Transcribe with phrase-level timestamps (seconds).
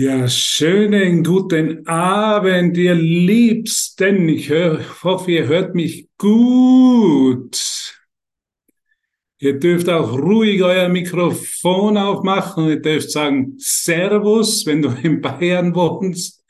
[0.00, 4.30] Ja, schönen guten Abend, ihr Liebsten.
[4.30, 8.00] Ich hör, hoffe, ihr hört mich gut.
[9.40, 12.70] Ihr dürft auch ruhig euer Mikrofon aufmachen.
[12.70, 16.42] Ihr dürft sagen Servus, wenn du in Bayern wohnst.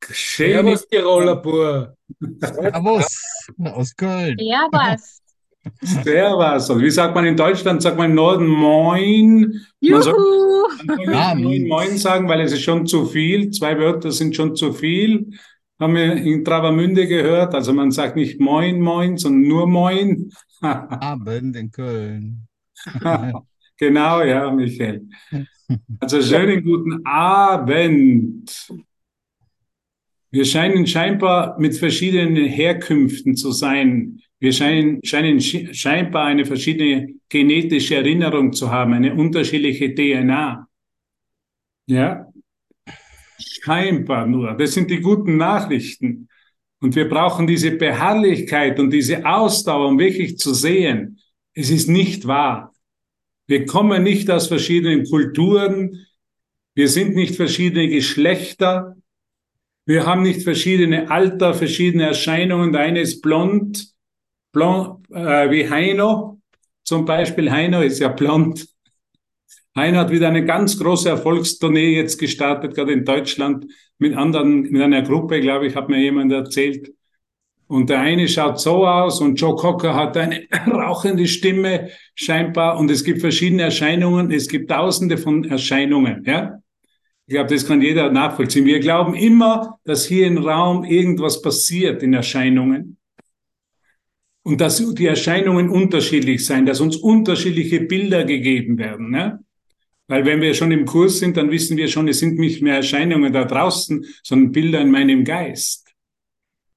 [0.00, 1.96] Servus, Tiroler Bur.
[2.40, 3.06] Servus,
[3.62, 4.36] aus Köln.
[4.36, 5.21] Servus.
[5.80, 6.70] Servus.
[6.70, 7.82] Und wie sagt man in Deutschland?
[7.82, 9.40] Sagt man im Norden Moin.
[9.40, 9.96] Man Juhu.
[9.96, 13.50] man soll nicht Moin Moin sagen, weil es ist schon zu viel.
[13.50, 15.30] Zwei Wörter sind schon zu viel.
[15.78, 17.54] Haben wir in Travemünde gehört.
[17.54, 20.32] Also man sagt nicht Moin Moin, sondern nur Moin.
[20.60, 22.48] Abend in Köln.
[23.76, 25.08] genau, ja, Michael.
[26.00, 28.68] Also schönen guten Abend.
[30.30, 34.20] Wir scheinen scheinbar mit verschiedenen Herkünften zu sein.
[34.42, 40.66] Wir scheinen, scheinen scheinbar eine verschiedene genetische Erinnerung zu haben, eine unterschiedliche DNA.
[41.86, 42.26] Ja,
[43.38, 44.54] scheinbar nur.
[44.54, 46.28] Das sind die guten Nachrichten.
[46.80, 51.20] Und wir brauchen diese Beharrlichkeit und diese Ausdauer, um wirklich zu sehen,
[51.54, 52.74] es ist nicht wahr.
[53.46, 56.04] Wir kommen nicht aus verschiedenen Kulturen.
[56.74, 58.96] Wir sind nicht verschiedene Geschlechter.
[59.86, 62.72] Wir haben nicht verschiedene Alter, verschiedene Erscheinungen.
[62.72, 63.91] Der eine ist blond,
[64.52, 66.40] blond äh, wie Heino.
[66.84, 68.68] Zum Beispiel Heino ist ja blond.
[69.74, 73.66] Heino hat wieder eine ganz große Erfolgstournee jetzt gestartet, gerade in Deutschland,
[73.98, 76.92] mit anderen, mit einer Gruppe, glaube ich, hat mir jemand erzählt.
[77.68, 82.90] Und der eine schaut so aus und Joe Cocker hat eine rauchende Stimme scheinbar und
[82.90, 86.58] es gibt verschiedene Erscheinungen, es gibt tausende von Erscheinungen, ja.
[87.26, 88.66] Ich glaube, das kann jeder nachvollziehen.
[88.66, 92.98] Wir glauben immer, dass hier im Raum irgendwas passiert in Erscheinungen.
[94.44, 99.10] Und dass die Erscheinungen unterschiedlich sein, dass uns unterschiedliche Bilder gegeben werden.
[99.10, 99.38] Ne?
[100.08, 102.76] Weil wenn wir schon im Kurs sind, dann wissen wir schon, es sind nicht mehr
[102.76, 105.94] Erscheinungen da draußen, sondern Bilder in meinem Geist.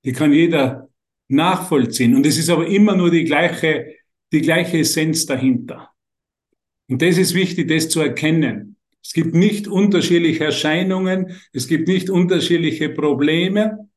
[0.03, 0.89] Die kann jeder
[1.27, 2.15] nachvollziehen.
[2.15, 3.95] Und es ist aber immer nur die gleiche,
[4.31, 5.89] die gleiche Essenz dahinter.
[6.87, 8.75] Und das ist wichtig, das zu erkennen.
[9.04, 13.89] Es gibt nicht unterschiedliche Erscheinungen, es gibt nicht unterschiedliche Probleme.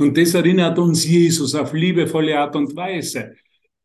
[0.00, 3.34] Und das erinnert uns Jesus auf liebevolle Art und Weise.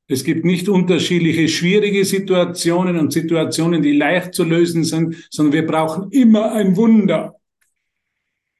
[0.07, 5.65] Es gibt nicht unterschiedliche schwierige Situationen und Situationen, die leicht zu lösen sind, sondern wir
[5.65, 7.35] brauchen immer ein Wunder.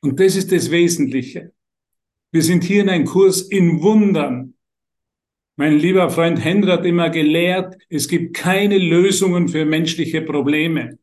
[0.02, 1.54] Und das ist das Wesentliche.
[2.34, 4.56] Wir sind hier in einem Kurs in Wundern.
[5.56, 11.00] Mein lieber Freund Henry hat immer gelehrt, es gibt keine Lösungen für menschliche Probleme.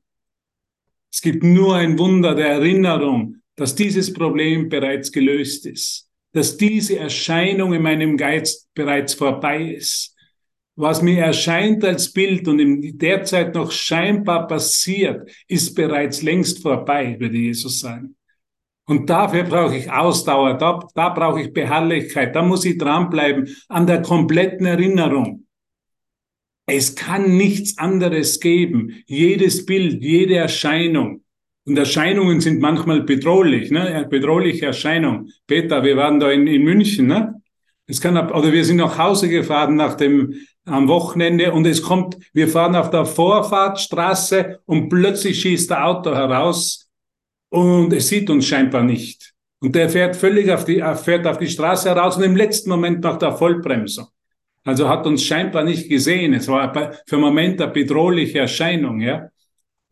[1.10, 6.98] Es gibt nur ein Wunder der Erinnerung, dass dieses Problem bereits gelöst ist, dass diese
[6.98, 10.16] Erscheinung in meinem Geist bereits vorbei ist.
[10.74, 16.62] Was mir erscheint als Bild und in der Zeit noch scheinbar passiert, ist bereits längst
[16.62, 18.16] vorbei, würde Jesus sagen.
[18.86, 23.86] Und dafür brauche ich Ausdauer, da, da brauche ich Beharrlichkeit, da muss ich dranbleiben an
[23.86, 25.46] der kompletten Erinnerung.
[26.66, 29.02] Es kann nichts anderes geben.
[29.06, 31.21] Jedes Bild, jede Erscheinung.
[31.64, 34.06] Und Erscheinungen sind manchmal bedrohlich, ne?
[34.10, 35.28] Bedrohliche Erscheinung.
[35.46, 37.40] Peter, wir waren da in, in München, ne?
[37.86, 40.34] Es kann, ab- oder wir sind nach Hause gefahren nach dem,
[40.64, 46.14] am Wochenende und es kommt, wir fahren auf der Vorfahrtstraße und plötzlich schießt der Auto
[46.14, 46.88] heraus
[47.48, 49.32] und es sieht uns scheinbar nicht.
[49.60, 52.70] Und der fährt völlig auf die, äh, fährt auf die Straße heraus und im letzten
[52.70, 54.06] Moment macht er Vollbremsung.
[54.64, 56.34] Also hat uns scheinbar nicht gesehen.
[56.34, 56.72] Es war
[57.06, 59.28] für einen Moment eine bedrohliche Erscheinung, ja.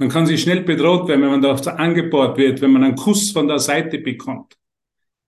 [0.01, 3.33] Man kann sich schnell bedroht werden, wenn man da angebohrt wird, wenn man einen Kuss
[3.33, 4.57] von der Seite bekommt.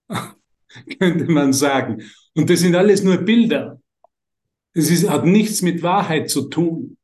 [0.98, 2.02] Könnte man sagen.
[2.34, 3.78] Und das sind alles nur Bilder.
[4.72, 6.96] Ist, hat nichts mit Wahrheit zu tun.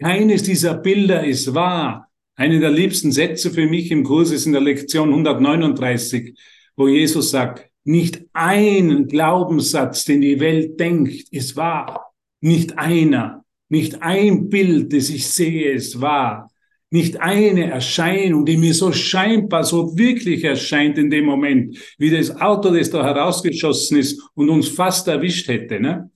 [0.00, 2.10] Keines dieser Bilder ist wahr.
[2.34, 6.34] Eine der liebsten Sätze für mich im Kurs ist in der Lektion 139,
[6.76, 12.14] wo Jesus sagt, nicht ein Glaubenssatz, den die Welt denkt, ist wahr.
[12.40, 13.44] Nicht einer.
[13.68, 16.48] Nicht ein Bild, das ich sehe, ist wahr.
[16.92, 22.38] Nicht eine Erscheinung, die mir so scheinbar, so wirklich erscheint in dem Moment, wie das
[22.38, 26.10] Auto, das da herausgeschossen ist und uns fast erwischt hätte, ne?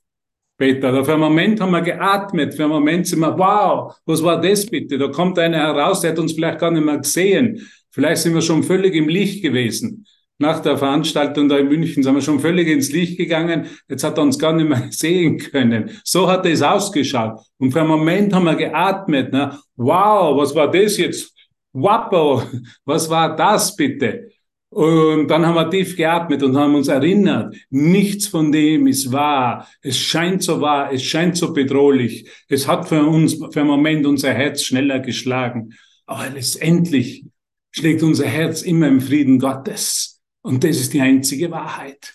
[0.58, 4.22] Peter, da für einen Moment haben wir geatmet, für einen Moment sind wir, wow, was
[4.22, 4.98] war das bitte?
[4.98, 7.66] Da kommt einer heraus, der hat uns vielleicht gar nicht mehr gesehen.
[7.90, 10.06] Vielleicht sind wir schon völlig im Licht gewesen.
[10.38, 13.66] Nach der Veranstaltung da in München sind wir schon völlig ins Licht gegangen.
[13.88, 15.90] Jetzt hat er uns gar nicht mehr sehen können.
[16.04, 17.40] So hat es ausgeschaut.
[17.58, 19.32] Und für einen Moment haben wir geatmet.
[19.32, 19.58] Ne?
[19.76, 21.32] Wow, was war das jetzt?
[21.72, 22.42] Wappo,
[22.84, 24.28] was war das bitte?
[24.68, 29.66] Und dann haben wir tief geatmet und haben uns erinnert, nichts von dem ist wahr.
[29.80, 32.28] Es scheint so wahr, es scheint so bedrohlich.
[32.48, 35.72] Es hat für uns, für einen Moment unser Herz schneller geschlagen.
[36.04, 37.24] Aber letztendlich
[37.70, 40.15] schlägt unser Herz immer im Frieden Gottes.
[40.46, 42.14] Und das ist die einzige Wahrheit.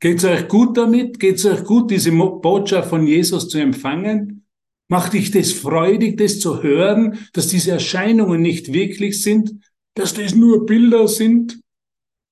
[0.00, 1.20] Geht's euch gut damit?
[1.20, 4.44] Geht's euch gut, diese Botschaft von Jesus zu empfangen?
[4.88, 9.52] Macht dich das freudig, das zu hören, dass diese Erscheinungen nicht wirklich sind,
[9.94, 11.60] dass das nur Bilder sind?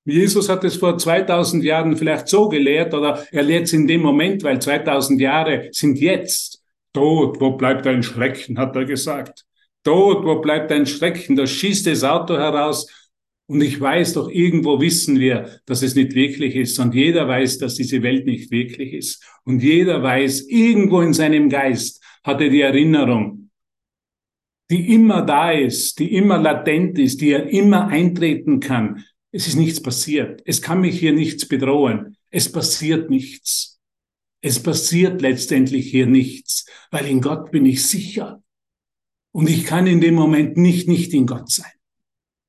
[0.03, 4.01] Jesus hat es vor 2000 Jahren vielleicht so gelehrt oder er lehrt es in dem
[4.01, 6.61] Moment, weil 2000 Jahre sind jetzt.
[6.91, 9.45] Tod, wo bleibt dein Schrecken, hat er gesagt.
[9.81, 11.37] Tod, wo bleibt dein Schrecken?
[11.37, 12.85] Da schießt das Auto heraus.
[13.47, 16.79] Und ich weiß doch, irgendwo wissen wir, dass es nicht wirklich ist.
[16.79, 19.23] Und jeder weiß, dass diese Welt nicht wirklich ist.
[19.43, 23.51] Und jeder weiß, irgendwo in seinem Geist hat er die Erinnerung,
[24.71, 29.03] die immer da ist, die immer latent ist, die er immer eintreten kann.
[29.31, 30.41] Es ist nichts passiert.
[30.45, 32.17] Es kann mich hier nichts bedrohen.
[32.31, 33.79] Es passiert nichts.
[34.41, 38.43] Es passiert letztendlich hier nichts, weil in Gott bin ich sicher.
[39.31, 41.74] Und ich kann in dem Moment nicht nicht in Gott sein.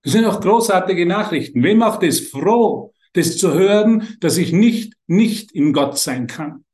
[0.06, 1.64] Das sind auch großartige Nachrichten.
[1.64, 6.64] Wem macht es froh, das zu hören, dass ich nicht nicht in Gott sein kann?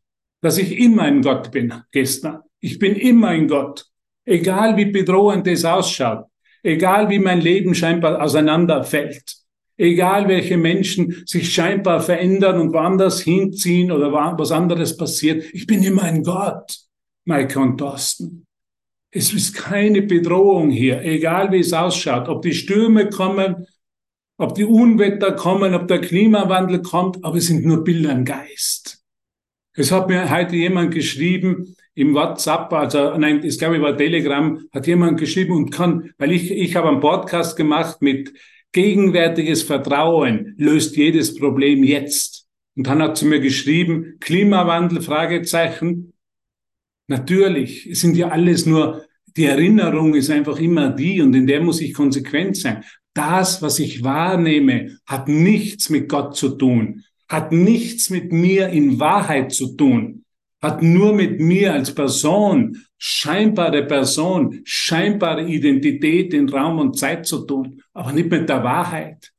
[0.43, 2.41] Dass ich immer in Gott bin, gestern.
[2.61, 3.87] Ich bin immer in Gott.
[4.27, 6.27] Egal wie bedrohend es ausschaut.
[6.63, 9.25] Egal wie mein Leben scheinbar auseinanderfällt.
[9.79, 15.43] Egal welche Menschen sich scheinbar verändern und woanders hinziehen oder was anderes passiert.
[15.55, 16.81] Ich bin immer in Gott.
[17.25, 18.45] Maike und Thorsten.
[19.15, 23.67] Es ist keine Bedrohung hier, egal wie es ausschaut, ob die Stürme kommen,
[24.39, 29.03] ob die Unwetter kommen, ob der Klimawandel kommt, aber es sind nur Bilder im Geist.
[29.75, 34.59] Es hat mir heute jemand geschrieben im WhatsApp, also nein, es glaube ich war Telegram,
[34.73, 38.33] hat jemand geschrieben und kann, weil ich ich habe einen Podcast gemacht mit
[38.73, 42.47] gegenwärtiges Vertrauen löst jedes Problem jetzt.
[42.75, 46.12] Und dann hat sie mir geschrieben, Klimawandel, Fragezeichen,
[47.09, 49.05] Natürlich, es sind ja alles nur,
[49.37, 52.85] die Erinnerung ist einfach immer die und in der muss ich konsequent sein.
[53.15, 59.01] Das, was ich wahrnehme, hat nichts mit Gott zu tun, hat nichts mit mir in
[59.01, 60.25] Wahrheit zu tun,
[60.61, 67.45] hat nur mit mir als Person, scheinbare Person, scheinbare Identität in Raum und Zeit zu
[67.45, 69.33] tun, aber nicht mit der Wahrheit.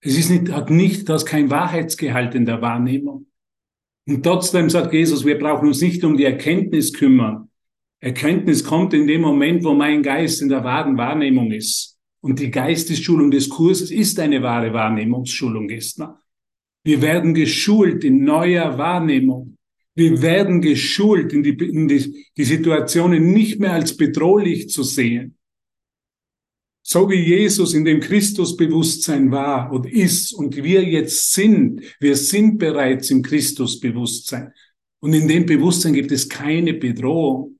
[0.00, 3.26] Es ist nicht, hat nicht, das kein Wahrheitsgehalt in der Wahrnehmung.
[4.06, 7.48] Und trotzdem sagt Jesus, wir brauchen uns nicht um die Erkenntnis kümmern.
[8.00, 11.98] Erkenntnis kommt in dem Moment, wo mein Geist in der wahren Wahrnehmung ist.
[12.20, 16.20] Und die Geistesschulung des Kurses ist eine wahre Wahrnehmungsschulung, Gestner.
[16.84, 19.56] Wir werden geschult in neuer Wahrnehmung.
[19.94, 25.36] Wir werden geschult, in die, in die, die Situationen nicht mehr als bedrohlich zu sehen,
[26.82, 32.58] so wie Jesus in dem Christusbewusstsein war und ist und wir jetzt sind, wir sind
[32.58, 34.52] bereits im Christusbewusstsein.
[35.00, 37.58] Und in dem Bewusstsein gibt es keine Bedrohung.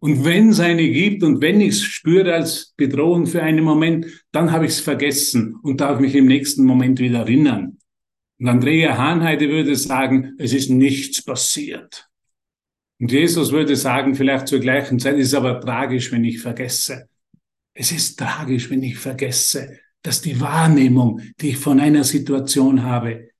[0.00, 4.06] Und wenn es eine gibt und wenn ich es spüre als Bedrohung für einen Moment,
[4.32, 7.78] dann habe ich es vergessen und darf mich im nächsten Moment wieder erinnern.
[8.40, 12.08] Und Andrea Hahnheide würde sagen, es ist nichts passiert.
[12.98, 17.08] Und Jesus würde sagen, vielleicht zur gleichen Zeit, es ist aber tragisch, wenn ich vergesse.
[17.74, 23.30] Es ist tragisch, wenn ich vergesse, dass die Wahrnehmung, die ich von einer Situation habe,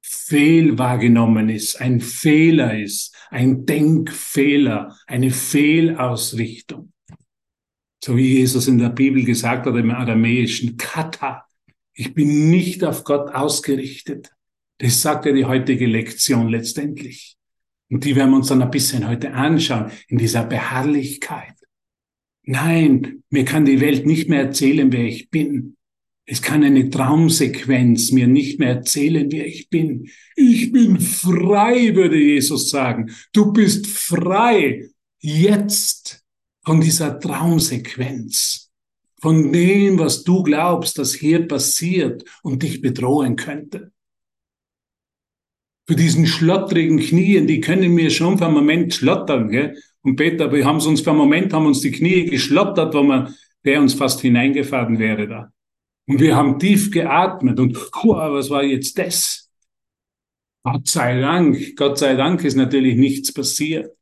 [0.00, 6.92] fehlwahrgenommen ist, ein Fehler ist, ein Denkfehler, eine Fehlausrichtung.
[8.02, 11.44] So wie Jesus in der Bibel gesagt hat im aramäischen Kata.
[11.92, 14.30] Ich bin nicht auf Gott ausgerichtet.
[14.78, 17.36] Das sagt ja die heutige Lektion letztendlich.
[17.90, 21.55] Und die werden wir uns dann ein bisschen heute anschauen, in dieser Beharrlichkeit.
[22.46, 25.76] Nein, mir kann die Welt nicht mehr erzählen, wer ich bin.
[26.28, 30.08] Es kann eine Traumsequenz mir nicht mehr erzählen, wer ich bin.
[30.36, 33.12] Ich bin frei, würde Jesus sagen.
[33.32, 34.88] Du bist frei
[35.20, 36.24] jetzt
[36.64, 38.70] von dieser Traumsequenz,
[39.20, 43.92] von dem, was du glaubst, dass hier passiert und dich bedrohen könnte.
[45.88, 49.80] Für diesen schlottrigen Knien, die können mir schon für einen Moment schlottern, gell?
[50.06, 53.34] Und Peter, wir haben uns für einen Moment haben uns die Knie geschlottert, wo man,
[53.64, 55.52] der uns fast hineingefahren wäre da.
[56.06, 59.50] Und wir haben tief geatmet und, wow, was war jetzt das?
[60.62, 63.96] Gott sei Dank, Gott sei Dank ist natürlich nichts passiert.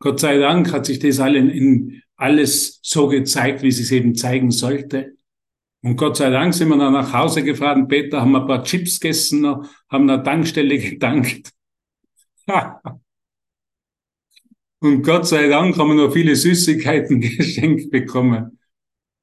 [0.00, 5.12] Gott sei Dank hat sich das alles so gezeigt, wie es sich eben zeigen sollte.
[5.82, 7.86] Und Gott sei Dank sind wir dann nach Hause gefahren.
[7.86, 11.52] Peter haben ein paar Chips gegessen, haben eine Tankstelle gedankt.
[14.82, 18.58] Und Gott sei Dank haben wir noch viele Süßigkeiten geschenkt bekommen.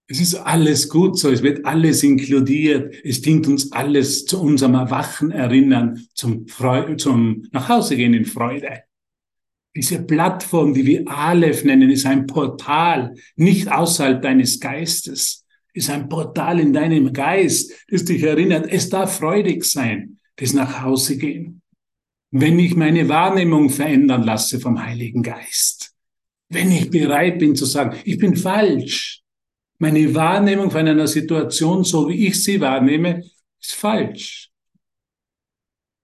[0.09, 4.75] Es ist alles gut so, es wird alles inkludiert, es dient uns alles zu unserem
[4.75, 8.83] Erwachen erinnern, zum, Freude, zum Nachhausegehen in Freude.
[9.75, 15.43] Diese Plattform, die wir Aleph nennen, ist ein Portal, nicht außerhalb deines Geistes.
[15.73, 20.81] ist ein Portal in deinem Geist, das dich erinnert, es darf freudig sein, das nach
[20.83, 21.61] Hause gehen.
[22.31, 25.93] Wenn ich meine Wahrnehmung verändern lasse vom Heiligen Geist.
[26.49, 29.21] Wenn ich bereit bin zu sagen, ich bin falsch.
[29.79, 33.23] Meine Wahrnehmung von einer Situation, so wie ich sie wahrnehme,
[33.61, 34.49] ist falsch.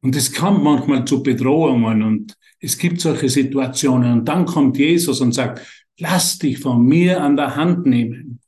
[0.02, 4.20] Und es kommt manchmal zu Bedrohungen und es gibt solche Situationen.
[4.20, 5.66] Und dann kommt Jesus und sagt,
[5.98, 8.42] lass dich von mir an der Hand nehmen.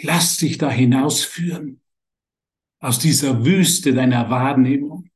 [0.00, 1.82] Lass dich da hinausführen.
[2.78, 5.09] Aus dieser Wüste deiner Wahrnehmung.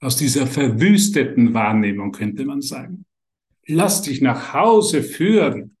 [0.00, 3.06] Aus dieser verwüsteten Wahrnehmung könnte man sagen.
[3.66, 5.76] Lass dich nach Hause führen.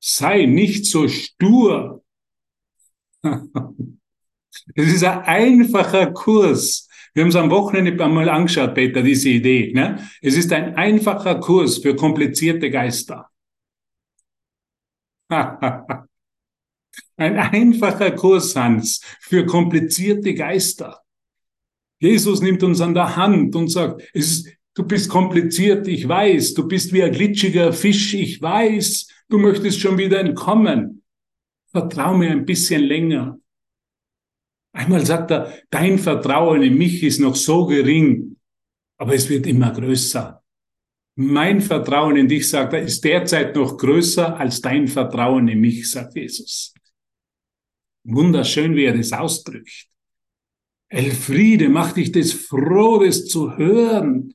[0.00, 2.04] Sei nicht so stur.
[4.74, 6.88] Es ist ein einfacher Kurs.
[7.14, 9.72] Wir haben es am Wochenende einmal angeschaut, Peter, diese Idee.
[9.72, 10.08] Ne?
[10.20, 13.30] Es ist ein einfacher Kurs für komplizierte Geister.
[15.30, 16.08] ein
[17.16, 21.00] einfacher Kurs, Hans, für komplizierte Geister.
[22.00, 26.54] Jesus nimmt uns an der Hand und sagt, es ist, du bist kompliziert, ich weiß,
[26.54, 31.02] du bist wie ein glitschiger Fisch, ich weiß, du möchtest schon wieder entkommen.
[31.70, 33.38] Vertrau mir ein bisschen länger.
[34.72, 38.36] Einmal sagt er, dein Vertrauen in mich ist noch so gering,
[38.98, 40.42] aber es wird immer größer.
[41.16, 45.90] Mein Vertrauen in dich, sagt er, ist derzeit noch größer als dein Vertrauen in mich,
[45.90, 46.72] sagt Jesus.
[48.04, 49.89] Wunderschön, wie er das ausdrückt.
[50.90, 54.34] Elfriede, macht dich das froh, das zu hören,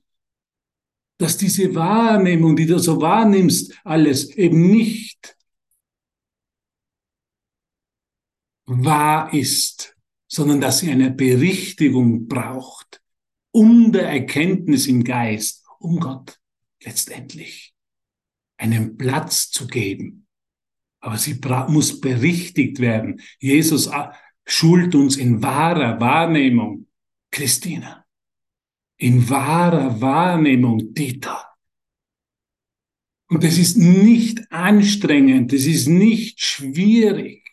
[1.17, 5.37] dass diese Wahrnehmung, die du so wahrnimmst, alles eben nicht
[8.65, 9.95] wahr ist,
[10.27, 13.01] sondern dass sie eine Berichtigung braucht,
[13.51, 16.39] um der Erkenntnis im Geist, um Gott
[16.83, 17.73] letztendlich
[18.57, 20.27] einen Platz zu geben.
[20.99, 23.21] Aber sie muss berichtigt werden.
[23.39, 24.07] Jesus äh,
[24.45, 26.87] schult uns in wahrer Wahrnehmung,
[27.31, 28.05] Christina,
[28.97, 31.43] in wahrer Wahrnehmung, Dieter.
[33.27, 37.43] Und es ist nicht anstrengend, es ist nicht schwierig.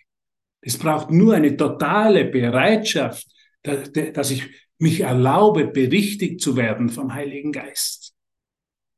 [0.61, 3.26] Es braucht nur eine totale Bereitschaft,
[3.62, 8.14] dass ich mich erlaube, berichtigt zu werden vom Heiligen Geist.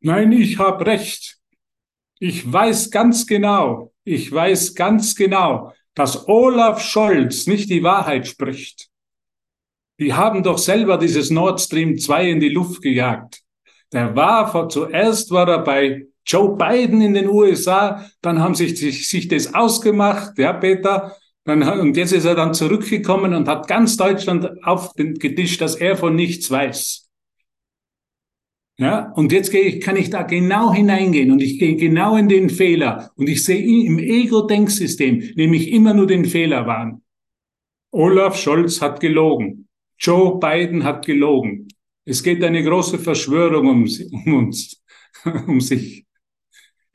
[0.00, 1.38] Nein, ich habe recht.
[2.18, 8.88] Ich weiß ganz genau, ich weiß ganz genau, dass Olaf Scholz nicht die Wahrheit spricht.
[10.00, 13.42] Die haben doch selber dieses Nord Stream 2 in die Luft gejagt.
[13.92, 18.78] Der war vor, zuerst war er bei Joe Biden in den USA, dann haben sich,
[18.78, 23.68] sich, sich das ausgemacht, ja, Peter, dann, und jetzt ist er dann zurückgekommen und hat
[23.68, 27.03] ganz Deutschland aufgetischt, dass er von nichts weiß.
[28.76, 32.28] Ja, und jetzt gehe ich, kann ich da genau hineingehen und ich gehe genau in
[32.28, 37.02] den Fehler und ich sehe im Ego-Denksystem nämlich immer nur den Fehler wahren.
[37.92, 39.68] Olaf Scholz hat gelogen.
[39.98, 41.68] Joe Biden hat gelogen.
[42.04, 44.82] Es geht eine große Verschwörung um, um uns,
[45.46, 46.04] um sich.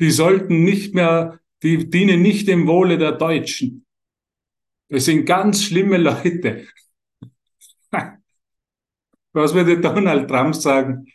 [0.02, 3.86] Die sollten nicht mehr, die dienen nicht dem Wohle der Deutschen.
[4.90, 6.68] Das sind ganz schlimme Leute.
[9.34, 11.06] Was würde Donald Trump sagen?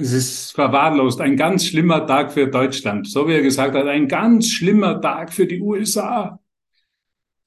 [0.00, 3.08] Es ist verwahrlost, ein ganz schlimmer Tag für Deutschland.
[3.08, 6.38] So wie er gesagt hat, ein ganz schlimmer Tag für die USA.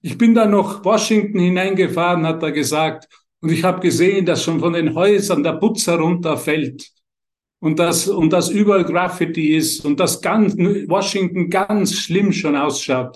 [0.02, 3.08] Ich bin da noch Washington hineingefahren, hat er gesagt,
[3.40, 6.92] und ich habe gesehen, dass schon von den Häusern der Putz herunterfällt
[7.60, 13.16] und dass, und dass überall Graffiti ist und dass ganz, Washington ganz schlimm schon ausschaut.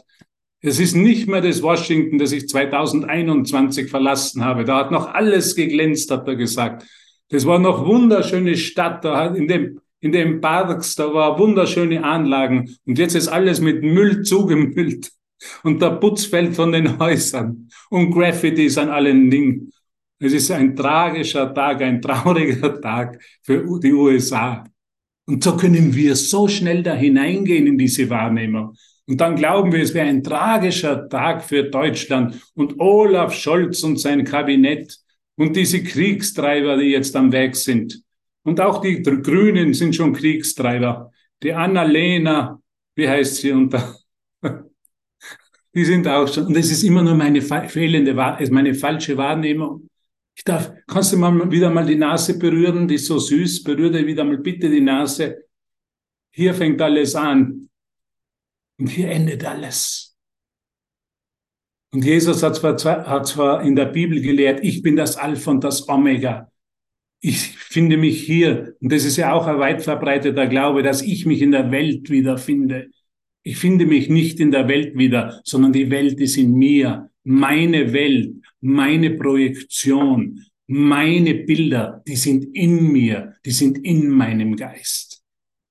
[0.62, 4.63] Es ist nicht mehr das Washington, das ich 2021 verlassen habe.
[4.63, 6.86] Da hat noch alles geglänzt, hat er gesagt.
[7.29, 9.03] Das war noch wunderschöne Stadt.
[9.03, 12.75] Da in dem, in den Parks, da war wunderschöne Anlagen.
[12.86, 15.12] Und jetzt ist alles mit Müll zugemüllt.
[15.63, 17.70] Und der Putz fällt von den Häusern.
[17.89, 19.72] Und Graffitis an allen Dingen.
[20.20, 24.63] Es ist ein tragischer Tag, ein trauriger Tag für die USA.
[25.27, 28.75] Und so können wir so schnell da hineingehen in diese Wahrnehmung.
[29.08, 34.00] Und dann glauben wir, es wäre ein tragischer Tag für Deutschland und Olaf Scholz und
[34.00, 34.98] sein Kabinett
[35.38, 38.01] und diese Kriegstreiber, die jetzt am Weg sind.
[38.44, 41.12] Und auch die Grünen sind schon Kriegstreiber.
[41.42, 42.62] Die Annalena,
[42.96, 43.98] wie heißt sie unter?
[45.74, 46.48] die sind auch schon.
[46.48, 49.89] Und es ist immer nur meine fehlende, meine falsche Wahrnehmung.
[50.36, 52.88] Ich darf, kannst du mal wieder mal die Nase berühren?
[52.88, 53.63] Die ist so süß.
[53.63, 55.46] Berühre wieder mal bitte die Nase.
[56.32, 57.70] Hier fängt alles an.
[58.77, 60.05] Und hier endet alles.
[61.96, 65.64] Und Jesus hat zwar, hat zwar in der Bibel gelehrt, ich bin das Alpha und
[65.64, 66.52] das Omega.
[67.22, 71.25] Ich finde mich hier, und das ist ja auch ein weit verbreiteter Glaube, dass ich
[71.25, 72.90] mich in der Welt wiederfinde.
[73.44, 77.10] Ich finde mich nicht in der Welt wieder, sondern die Welt ist in mir.
[77.24, 85.24] meine Welt, meine Projektion, meine Bilder, die sind in mir, die sind in meinem Geist.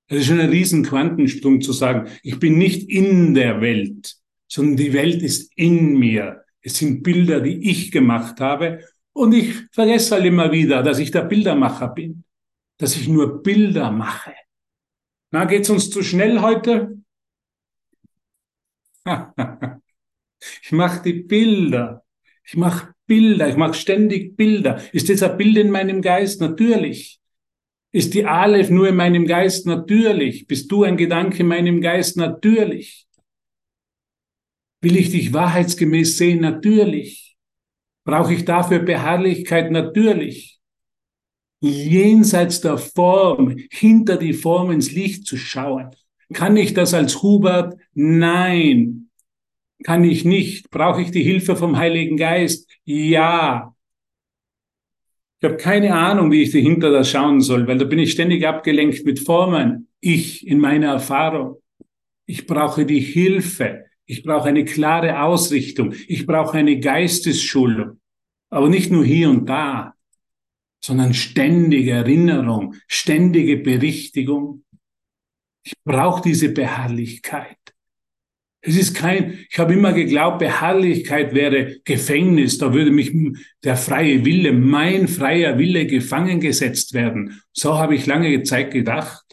[0.07, 4.77] Das ist schon ein riesen Quantensprung zu sagen, ich bin nicht in der Welt, sondern
[4.77, 6.43] die Welt ist in mir.
[6.61, 8.83] Es sind Bilder, die ich gemacht habe.
[9.13, 12.23] Und ich vergesse halt immer wieder, dass ich der Bildermacher bin,
[12.77, 14.33] dass ich nur Bilder mache.
[15.31, 16.97] Na, geht's uns zu schnell heute?
[20.63, 22.03] ich mache die Bilder.
[22.43, 23.49] Ich mache Bilder.
[23.49, 24.81] Ich mache ständig Bilder.
[24.93, 26.41] Ist das ein Bild in meinem Geist?
[26.41, 27.19] Natürlich.
[27.91, 29.65] Ist die Aleph nur in meinem Geist?
[29.65, 30.47] Natürlich.
[30.47, 32.17] Bist du ein Gedanke in meinem Geist?
[32.17, 33.07] Natürlich.
[34.85, 36.41] Will ich dich wahrheitsgemäß sehen?
[36.41, 37.35] Natürlich.
[38.03, 39.71] Brauche ich dafür Beharrlichkeit?
[39.71, 40.59] Natürlich.
[41.59, 45.89] Jenseits der Form, hinter die Form ins Licht zu schauen.
[46.33, 47.73] Kann ich das als Hubert?
[47.95, 49.09] Nein.
[49.83, 50.69] Kann ich nicht.
[50.69, 52.69] Brauche ich die Hilfe vom Heiligen Geist?
[52.83, 53.75] Ja.
[55.39, 58.45] Ich habe keine Ahnung, wie ich dahinter das schauen soll, weil da bin ich ständig
[58.45, 59.87] abgelenkt mit Formen.
[59.99, 61.55] Ich in meiner Erfahrung.
[62.27, 63.85] Ich brauche die Hilfe.
[64.05, 65.93] Ich brauche eine klare Ausrichtung.
[66.07, 67.99] Ich brauche eine Geistesschulung.
[68.49, 69.95] Aber nicht nur hier und da,
[70.83, 74.63] sondern ständige Erinnerung, ständige Berichtigung.
[75.63, 77.57] Ich brauche diese Beharrlichkeit.
[78.61, 83.11] Es ist kein, ich habe immer geglaubt, Beharrlichkeit wäre Gefängnis, da würde mich
[83.63, 87.41] der freie Wille, mein freier Wille gefangen gesetzt werden.
[87.53, 89.23] So habe ich lange Zeit gedacht.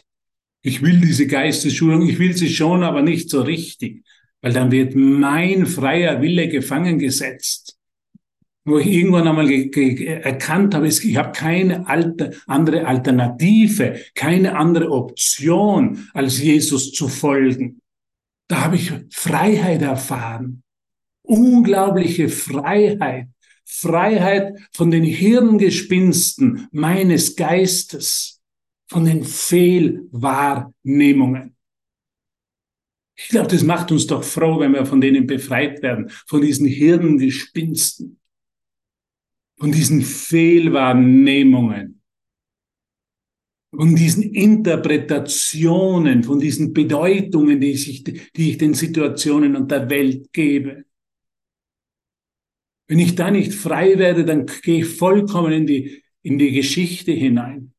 [0.61, 4.03] Ich will diese Geistesschulung, ich will sie schon, aber nicht so richtig,
[4.43, 7.79] weil dann wird mein freier Wille gefangen gesetzt.
[8.65, 16.07] Wo ich irgendwann einmal erkannt habe, ich habe keine alte, andere Alternative, keine andere Option,
[16.13, 17.79] als Jesus zu folgen.
[18.49, 20.61] Da habe ich Freiheit erfahren.
[21.23, 23.29] Unglaubliche Freiheit.
[23.65, 28.41] Freiheit von den Hirngespinsten meines Geistes,
[28.89, 31.52] von den Fehlwahrnehmungen.
[33.15, 36.65] Ich glaube, das macht uns doch froh, wenn wir von denen befreit werden, von diesen
[36.65, 38.19] Hirngespinsten,
[39.57, 42.01] von diesen Fehlwahrnehmungen
[43.75, 50.31] von diesen Interpretationen, von diesen Bedeutungen, die ich, die ich den Situationen und der Welt
[50.31, 50.85] gebe.
[52.87, 57.13] Wenn ich da nicht frei werde, dann gehe ich vollkommen in die, in die Geschichte
[57.13, 57.72] hinein.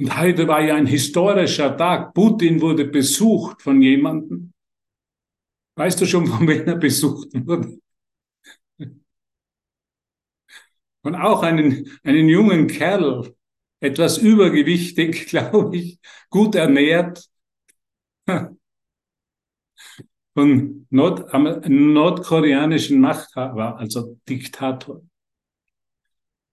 [0.00, 2.14] Und heute war ja ein historischer Tag.
[2.14, 4.54] Putin wurde besucht von jemandem.
[5.76, 7.78] Weißt du schon, von wem er besucht wurde?
[11.02, 13.34] Und auch einen, einen jungen Kerl,
[13.80, 15.98] etwas übergewichtig, glaube ich,
[16.30, 17.28] gut ernährt,
[20.34, 21.30] von Nord
[21.68, 25.02] nordkoreanischen Machthaber, also Diktator.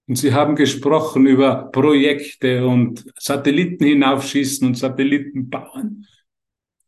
[0.08, 6.06] Und sie haben gesprochen über Projekte und Satelliten hinaufschießen und Satelliten bauen.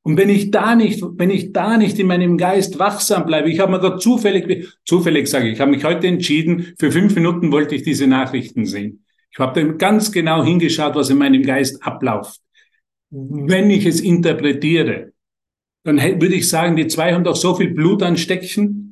[0.02, 3.60] Und wenn ich da nicht, wenn ich da nicht in meinem Geist wachsam bleibe, ich
[3.60, 7.52] habe mir da zufällig, zufällig sage ich, ich habe mich heute entschieden, für fünf Minuten
[7.52, 9.04] wollte ich diese Nachrichten sehen.
[9.30, 12.40] Ich habe dann ganz genau hingeschaut, was in meinem Geist abläuft.
[13.10, 15.12] Wenn ich es interpretiere,
[15.84, 18.89] dann würde ich sagen, die zwei haben doch so viel Blut anstecken,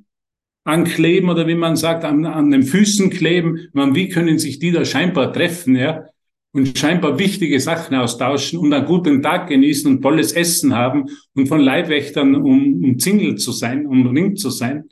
[0.69, 3.69] ankleben oder wie man sagt, an, an den Füßen kleben.
[3.73, 6.05] Man, wie können sich die da scheinbar treffen, ja?
[6.53, 11.47] Und scheinbar wichtige Sachen austauschen und einen guten Tag genießen und tolles Essen haben und
[11.47, 14.89] von Leibwächtern um, umzingelt zu sein, umringt zu sein.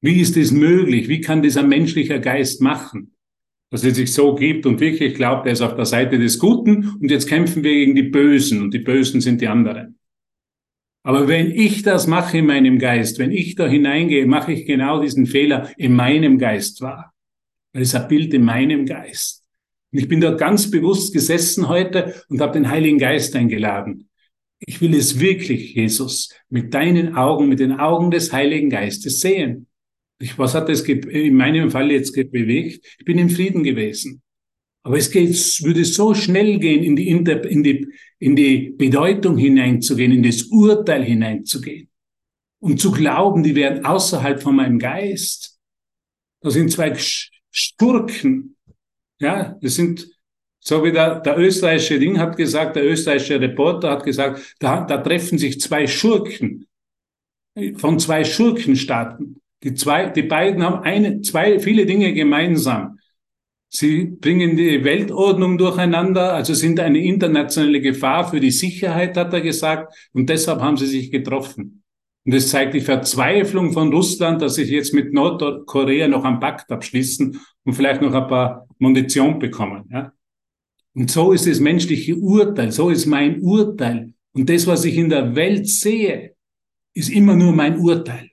[0.00, 1.08] Wie ist das möglich?
[1.08, 3.16] Wie kann dieser menschliche Geist machen?
[3.70, 6.96] dass es sich so gibt und wirklich glaubt, er ist auf der Seite des Guten
[7.00, 9.98] und jetzt kämpfen wir gegen die Bösen und die Bösen sind die anderen.
[11.06, 15.00] Aber wenn ich das mache in meinem Geist, wenn ich da hineingehe, mache ich genau
[15.00, 17.14] diesen Fehler in meinem Geist wahr.
[17.72, 19.44] Weil es ein Bild in meinem Geist.
[19.92, 24.08] Und ich bin dort ganz bewusst gesessen heute und habe den Heiligen Geist eingeladen.
[24.58, 29.68] Ich will es wirklich, Jesus, mit deinen Augen, mit den Augen des Heiligen Geistes sehen.
[30.18, 32.84] Ich, was hat das in meinem Fall jetzt bewegt?
[32.98, 34.22] Ich bin im Frieden gewesen.
[34.86, 39.36] Aber es geht, würde so schnell gehen, in die, Inter, in die, in die Bedeutung
[39.36, 41.88] hineinzugehen, in das Urteil hineinzugehen.
[42.60, 45.58] Und zu glauben, die wären außerhalb von meinem Geist.
[46.40, 46.94] Das sind zwei
[47.50, 48.54] Sturken.
[49.18, 50.08] Ja, das sind,
[50.60, 54.98] so wie der, der österreichische Ding hat gesagt, der österreichische Reporter hat gesagt, da, da
[54.98, 56.68] treffen sich zwei Schurken
[57.74, 59.40] von zwei Schurkenstaaten.
[59.64, 62.95] Die zwei, die beiden haben eine, zwei, viele Dinge gemeinsam.
[63.78, 69.42] Sie bringen die Weltordnung durcheinander, also sind eine internationale Gefahr für die Sicherheit, hat er
[69.42, 71.82] gesagt, und deshalb haben sie sich getroffen.
[72.24, 76.72] Und das zeigt die Verzweiflung von Russland, dass sich jetzt mit Nordkorea noch einen Pakt
[76.72, 79.84] abschließen und vielleicht noch ein paar Munition bekommen.
[79.92, 80.10] Ja?
[80.94, 84.14] Und so ist das menschliche Urteil, so ist mein Urteil.
[84.32, 86.34] Und das, was ich in der Welt sehe,
[86.94, 88.30] ist immer nur mein Urteil.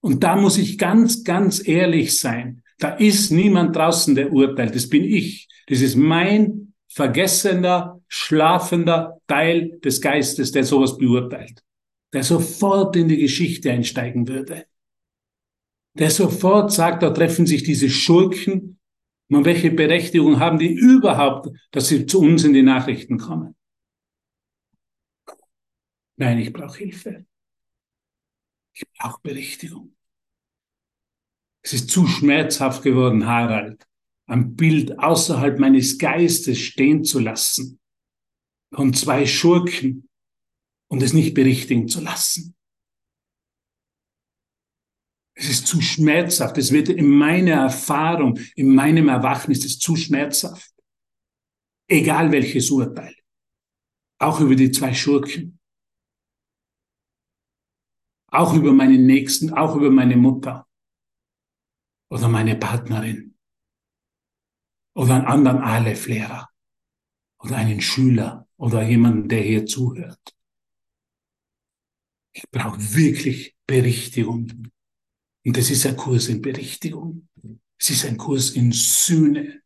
[0.00, 2.62] Und da muss ich ganz, ganz ehrlich sein.
[2.80, 4.74] Da ist niemand draußen, der urteilt.
[4.74, 5.48] Das bin ich.
[5.68, 11.62] Das ist mein vergessener, schlafender Teil des Geistes, der sowas beurteilt.
[12.12, 14.66] Der sofort in die Geschichte einsteigen würde.
[15.94, 18.80] Der sofort sagt, da treffen sich diese Schurken.
[19.28, 23.54] Und welche Berechtigung haben die überhaupt, dass sie zu uns in die Nachrichten kommen?
[26.16, 27.26] Nein, ich brauche Hilfe.
[28.72, 29.94] Ich brauche Berichtigung.
[31.62, 33.86] Es ist zu schmerzhaft geworden, Harald,
[34.26, 37.80] ein Bild außerhalb meines Geistes stehen zu lassen
[38.72, 40.08] von zwei Schurken
[40.88, 42.54] und es nicht berichtigen zu lassen.
[45.34, 46.58] Es ist zu schmerzhaft.
[46.58, 50.72] Es wird in meiner Erfahrung, in meinem Erwachen ist es zu schmerzhaft.
[51.88, 53.14] Egal welches Urteil.
[54.18, 55.58] Auch über die zwei Schurken.
[58.30, 60.69] Auch über meinen Nächsten, auch über meine Mutter
[62.10, 63.34] oder meine Partnerin
[64.94, 66.50] oder einen anderen Aleph-Lehrer
[67.38, 70.36] oder einen Schüler oder jemanden, der hier zuhört.
[72.32, 74.70] Ich brauche wirklich Berichtigung.
[75.44, 77.28] Und das ist ein Kurs in Berichtigung.
[77.78, 79.62] Es ist ein Kurs in Sühne.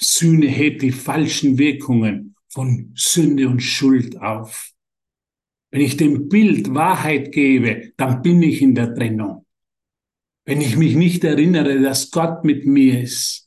[0.00, 4.72] Sühne hebt die falschen Wirkungen von Sünde und Schuld auf.
[5.70, 9.45] Wenn ich dem Bild Wahrheit gebe, dann bin ich in der Trennung.
[10.46, 13.44] Wenn ich mich nicht erinnere, dass Gott mit mir ist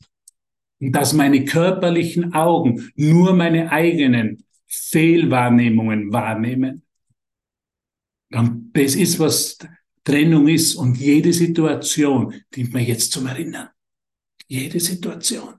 [0.80, 6.82] und dass meine körperlichen Augen nur meine eigenen Fehlwahrnehmungen wahrnehmen,
[8.30, 9.58] dann das ist, was
[10.04, 13.68] Trennung ist und jede Situation dient mir jetzt zum Erinnern.
[14.46, 15.54] Jede Situation.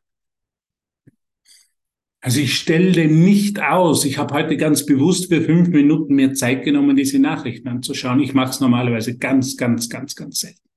[2.20, 4.06] Also ich stelle nicht aus.
[4.06, 8.20] Ich habe heute ganz bewusst für fünf Minuten mehr Zeit genommen, diese Nachrichten anzuschauen.
[8.20, 10.71] Ich mache es normalerweise ganz, ganz, ganz, ganz selten.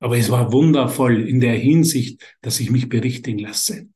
[0.00, 3.88] Aber es war wundervoll in der Hinsicht, dass ich mich berichtigen lasse.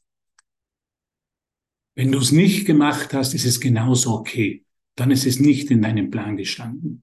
[1.97, 4.65] Wenn du es nicht gemacht hast, ist es genauso okay.
[4.97, 7.03] Dann ist es nicht in deinem Plan gestanden.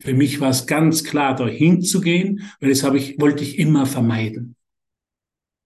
[0.00, 3.86] Für mich war es ganz klar, da hinzugehen, weil das habe ich, wollte ich immer
[3.86, 4.56] vermeiden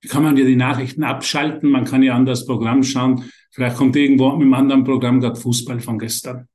[0.09, 3.31] kann man ja die Nachrichten abschalten, man kann ja an das Programm schauen.
[3.51, 6.49] Vielleicht kommt irgendwo mit einem anderen Programm gerade Fußball von gestern.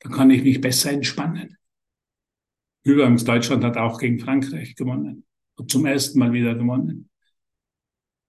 [0.00, 1.56] Dann kann ich mich besser entspannen.
[2.88, 5.26] Übrigens, Deutschland hat auch gegen Frankreich gewonnen.
[5.56, 7.10] Und zum ersten Mal wieder gewonnen.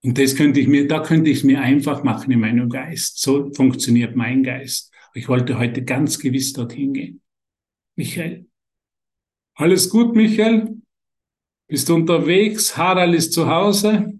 [0.03, 3.21] Und das könnte ich mir, da könnte ich mir einfach machen in meinem Geist.
[3.21, 4.93] So funktioniert mein Geist.
[5.13, 7.21] Ich wollte heute ganz gewiss dorthin gehen.
[7.95, 8.49] Michael.
[9.55, 10.81] Alles gut, Michael?
[11.67, 12.75] Bist du unterwegs?
[12.75, 14.19] Harald ist zu Hause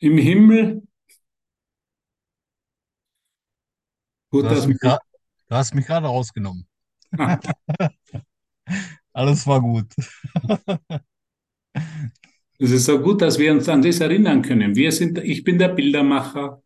[0.00, 0.82] im Himmel.
[4.30, 5.00] Gut, du, hast mich grad,
[5.48, 6.66] du hast mich gerade rausgenommen.
[9.12, 9.86] Alles war gut.
[12.58, 14.76] Es ist so gut, dass wir uns an das erinnern können.
[14.76, 16.62] Wir sind, ich bin der Bildermacher.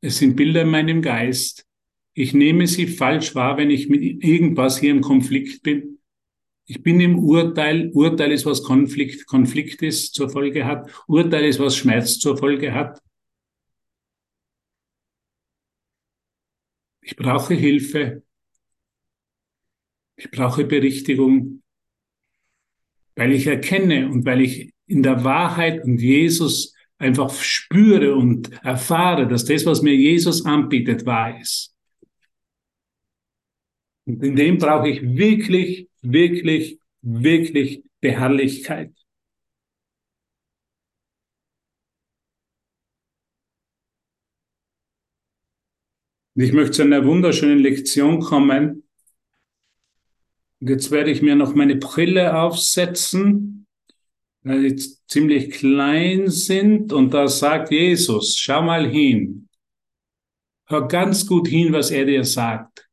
[0.00, 1.66] Es sind Bilder in meinem Geist.
[2.12, 5.98] Ich nehme sie falsch wahr, wenn ich mit irgendwas hier im Konflikt bin.
[6.66, 7.90] Ich bin im Urteil.
[7.92, 10.88] Urteil ist, was Konflikt, Konflikt ist, zur Folge hat.
[11.08, 13.00] Urteil ist, was Schmerz zur Folge hat.
[17.00, 18.22] Ich brauche Hilfe.
[20.16, 21.63] Ich brauche Berichtigung,
[23.16, 29.26] weil ich erkenne und weil ich in der Wahrheit und Jesus einfach spüre und erfahre,
[29.26, 31.74] dass das, was mir Jesus anbietet, wahr ist.
[34.06, 38.92] Und in dem brauche ich wirklich wirklich, wirklich Beharrlichkeit.
[46.36, 48.83] Und ich möchte zu einer wunderschönen Lektion kommen.
[50.60, 53.66] Und jetzt werde ich mir noch meine Brille aufsetzen,
[54.42, 54.76] weil die
[55.08, 56.92] ziemlich klein sind.
[56.92, 59.48] Und da sagt Jesus, schau mal hin.
[60.66, 62.84] Hör ganz gut hin, was er dir sagt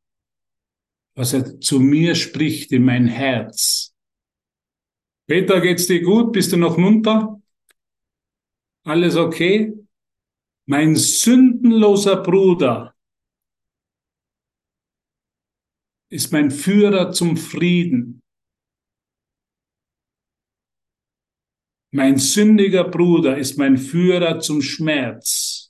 [1.14, 3.94] was er zu mir spricht in mein Herz.
[5.26, 6.32] Peter, geht's dir gut?
[6.32, 7.40] Bist du noch munter?
[8.84, 9.72] Alles okay?
[10.66, 12.94] Mein sündenloser Bruder
[16.12, 18.20] ist mein Führer zum Frieden.
[21.94, 25.62] Mein sündiger Bruder ist mein Führer zum Schmerz.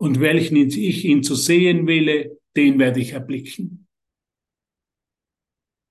[0.00, 3.86] und welchen ich ihn zu sehen wähle, den werde ich erblicken.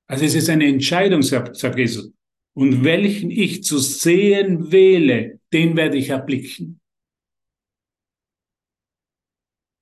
[0.09, 2.11] Also es ist eine Entscheidung, sagt, Jesus.
[2.55, 6.78] Und welchen ich zu sehen wähle, den werde ich erblicken.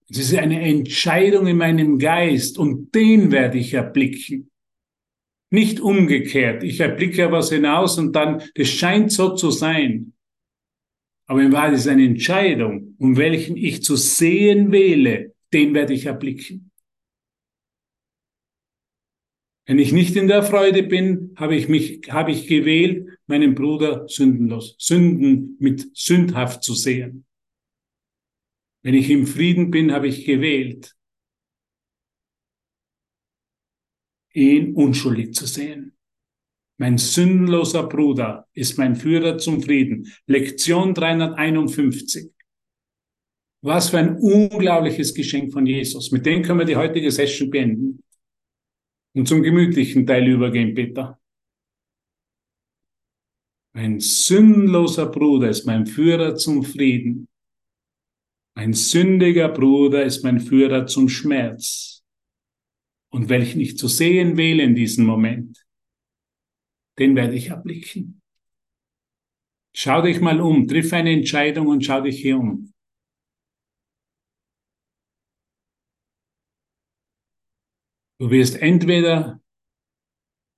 [0.09, 4.49] Es ist eine Entscheidung in meinem Geist und den werde ich erblicken.
[5.49, 6.63] Nicht umgekehrt.
[6.63, 10.13] Ich erblicke was hinaus und dann, das scheint so zu sein.
[11.25, 15.93] Aber in Wahrheit ist es eine Entscheidung, um welchen ich zu sehen wähle, den werde
[15.93, 16.71] ich erblicken.
[19.65, 24.07] Wenn ich nicht in der Freude bin, habe ich mich, habe ich gewählt, meinen Bruder
[24.07, 27.26] sündenlos, Sünden mit sündhaft zu sehen.
[28.87, 30.95] Wenn ich im Frieden bin, habe ich gewählt,
[34.31, 35.97] ihn unschuldig zu sehen.
[36.77, 40.09] Mein sündenloser Bruder ist mein Führer zum Frieden.
[40.25, 42.31] Lektion 351.
[43.61, 46.13] Was für ein unglaubliches Geschenk von Jesus.
[46.13, 48.01] Mit dem können wir die heutige Session beenden
[49.13, 51.19] und zum gemütlichen Teil übergehen, Peter.
[53.73, 57.27] Mein sündloser Bruder ist mein Führer zum Frieden.
[58.57, 62.03] Mein sündiger Bruder ist mein Führer zum Schmerz.
[63.11, 65.63] Und welchen ich zu sehen wähle in diesem Moment,
[66.97, 68.19] den werde ich erblicken.
[69.75, 72.73] Schau dich mal um, triff eine Entscheidung und schau dich hier um.
[78.19, 79.39] Du wirst entweder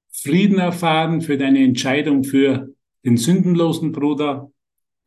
[0.09, 4.53] Frieden erfahren für deine Entscheidung für den sündenlosen Bruder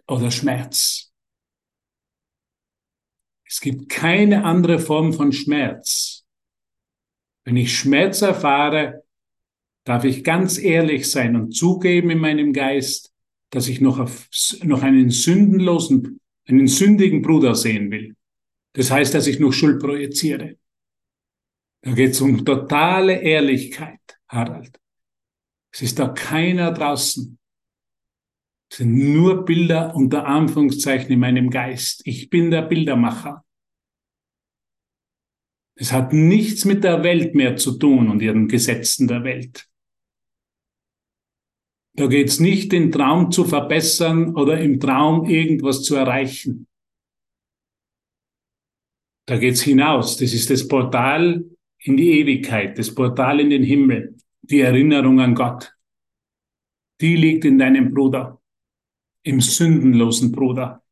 [0.07, 1.12] oder Schmerz.
[3.53, 6.25] Es gibt keine andere Form von Schmerz.
[7.45, 9.05] Wenn ich Schmerz erfahre,
[9.85, 13.13] darf ich ganz ehrlich sein und zugeben in meinem Geist,
[13.51, 14.27] dass ich noch, auf,
[14.63, 18.17] noch einen sündenlosen, einen sündigen Bruder sehen will.
[18.73, 20.57] Das heißt, dass ich noch Schuld projiziere.
[21.83, 24.81] Da geht es um totale Ehrlichkeit, Harald.
[25.71, 27.39] Es ist da keiner draußen.
[28.73, 32.01] Sind nur Bilder unter Anführungszeichen in meinem Geist.
[32.07, 33.45] Ich bin der Bildermacher.
[35.75, 39.69] Es hat nichts mit der Welt mehr zu tun und ihren Gesetzen der Welt.
[41.97, 46.67] Da geht es nicht, den Traum zu verbessern oder im Traum irgendwas zu erreichen.
[49.27, 50.17] Da geht es hinaus.
[50.17, 51.45] Das ist das Portal
[51.79, 55.77] in die Ewigkeit, das Portal in den Himmel, die Erinnerung an Gott.
[57.03, 58.42] Die liegt in deinem Bruder,
[59.23, 60.83] im sündenlosen Bruder.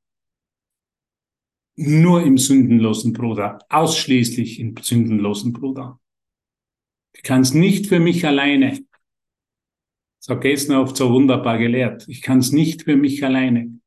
[1.77, 5.99] Nur im sündenlosen Bruder, ausschließlich im sündenlosen Bruder.
[7.14, 8.79] Ich kann es nicht für mich alleine.
[10.21, 12.07] Das hat Gessner oft so wunderbar gelehrt.
[12.09, 13.81] Ich kann es nicht für mich alleine.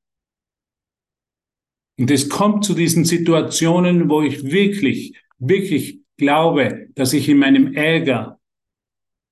[2.00, 7.74] Und es kommt zu diesen Situationen, wo ich wirklich, wirklich glaube, dass ich in meinem
[7.74, 8.40] Ärger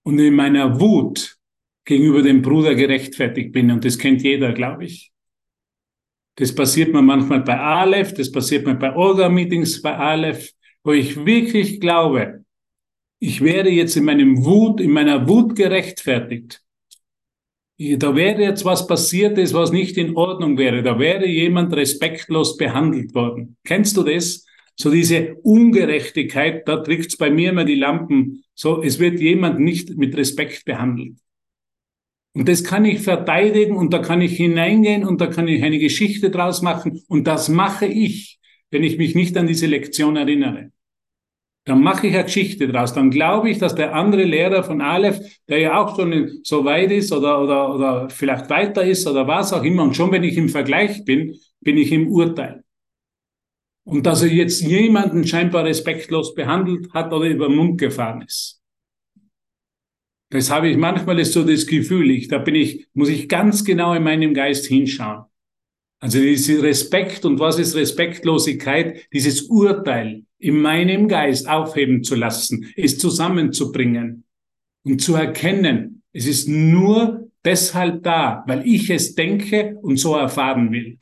[0.03, 1.40] und in meiner Wut
[1.85, 3.71] gegenüber dem Bruder gerechtfertigt bin.
[3.71, 5.11] Und das kennt jeder, glaube ich.
[6.35, 10.51] Das passiert mir manchmal bei Aleph, das passiert mir bei Orga-Meetings bei Aleph,
[10.83, 12.45] wo ich wirklich glaube,
[13.19, 16.63] ich wäre jetzt in meinem Wut, in meiner Wut gerechtfertigt.
[17.77, 20.83] Da wäre jetzt was passiert ist, was nicht in Ordnung wäre.
[20.83, 23.57] Da wäre jemand respektlos behandelt worden.
[23.63, 24.45] Kennst du das?
[24.75, 28.43] So diese Ungerechtigkeit, da trifft's bei mir immer die Lampen.
[28.55, 31.17] So, es wird jemand nicht mit Respekt behandelt.
[32.33, 35.79] Und das kann ich verteidigen und da kann ich hineingehen und da kann ich eine
[35.79, 37.01] Geschichte draus machen.
[37.07, 38.39] Und das mache ich,
[38.69, 40.71] wenn ich mich nicht an diese Lektion erinnere.
[41.65, 42.93] Dann mache ich eine Geschichte draus.
[42.93, 46.91] Dann glaube ich, dass der andere Lehrer von Aleph, der ja auch schon so weit
[46.91, 50.37] ist oder, oder, oder vielleicht weiter ist oder was auch immer, und schon wenn ich
[50.37, 52.63] im Vergleich bin, bin ich im Urteil.
[53.83, 58.60] Und dass er jetzt jemanden scheinbar respektlos behandelt hat oder über den Mund gefahren ist.
[60.31, 63.65] Das habe ich manchmal ist so das Gefühl, ich, da bin ich, muss ich ganz
[63.65, 65.25] genau in meinem Geist hinschauen.
[65.99, 72.73] Also diese Respekt und was ist Respektlosigkeit, dieses Urteil in meinem Geist aufheben zu lassen,
[72.75, 74.23] es zusammenzubringen
[74.83, 80.71] und zu erkennen, es ist nur deshalb da, weil ich es denke und so erfahren
[80.71, 80.97] will.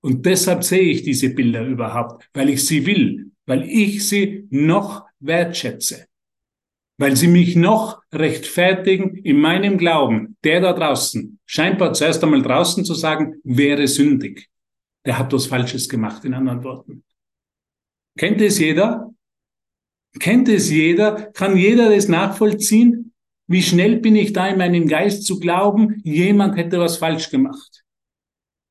[0.00, 5.04] Und deshalb sehe ich diese Bilder überhaupt, weil ich sie will, weil ich sie noch
[5.18, 6.07] wertschätze,
[6.98, 10.36] weil sie mich noch rechtfertigen in meinem Glauben.
[10.44, 14.48] Der da draußen, scheinbar zuerst einmal draußen zu sagen, wäre sündig.
[15.06, 17.04] Der hat was Falsches gemacht, in anderen Worten.
[18.18, 19.14] Kennt es jeder?
[20.18, 21.30] Kennt es jeder?
[21.32, 23.14] Kann jeder das nachvollziehen?
[23.46, 27.84] Wie schnell bin ich da in meinem Geist zu glauben, jemand hätte was falsch gemacht?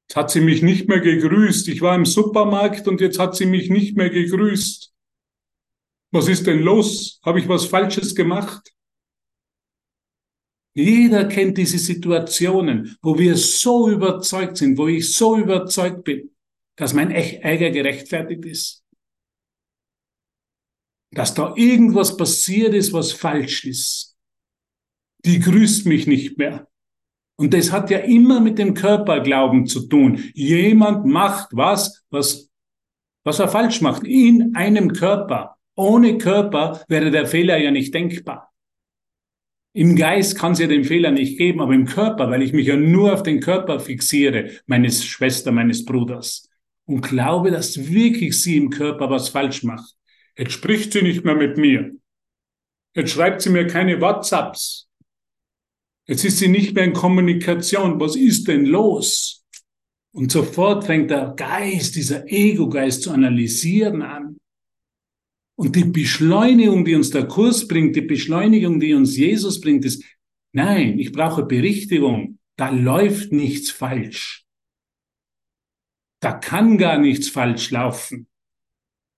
[0.08, 1.68] Jetzt hat sie mich nicht mehr gegrüßt.
[1.70, 4.94] Ich war im Supermarkt und jetzt hat sie mich nicht mehr gegrüßt.
[6.12, 7.20] Was ist denn los?
[7.24, 8.74] Habe ich was Falsches gemacht?
[10.74, 16.36] Jeder kennt diese Situationen, wo wir so überzeugt sind, wo ich so überzeugt bin,
[16.76, 18.86] dass mein Ärger gerechtfertigt ist.
[21.12, 24.16] Dass da irgendwas passiert ist, was falsch ist.
[25.26, 26.68] Die grüßt mich nicht mehr.
[27.40, 30.32] Und das hat ja immer mit dem Körperglauben zu tun.
[30.36, 32.52] Jemand macht was, was,
[33.24, 35.57] was er falsch macht, in einem Körper.
[35.78, 38.52] Ohne Körper wäre der Fehler ja nicht denkbar.
[39.74, 42.66] Im Geist kann es ja den Fehler nicht geben, aber im Körper, weil ich mich
[42.66, 46.50] ja nur auf den Körper fixiere, meines Schwester, meines Bruders,
[46.86, 49.94] und glaube, dass wirklich sie im Körper was falsch macht.
[50.36, 51.92] Jetzt spricht sie nicht mehr mit mir.
[52.96, 54.90] Jetzt schreibt sie mir keine WhatsApps.
[56.08, 58.00] Jetzt ist sie nicht mehr in Kommunikation.
[58.00, 59.46] Was ist denn los?
[60.12, 64.38] Und sofort fängt der Geist, dieser Ego-Geist zu analysieren an.
[65.60, 70.04] Und die Beschleunigung, die uns der Kurs bringt, die Beschleunigung, die uns Jesus bringt, ist,
[70.52, 72.38] nein, ich brauche Berichtigung.
[72.56, 74.46] Da läuft nichts falsch.
[76.20, 78.28] Da kann gar nichts falsch laufen.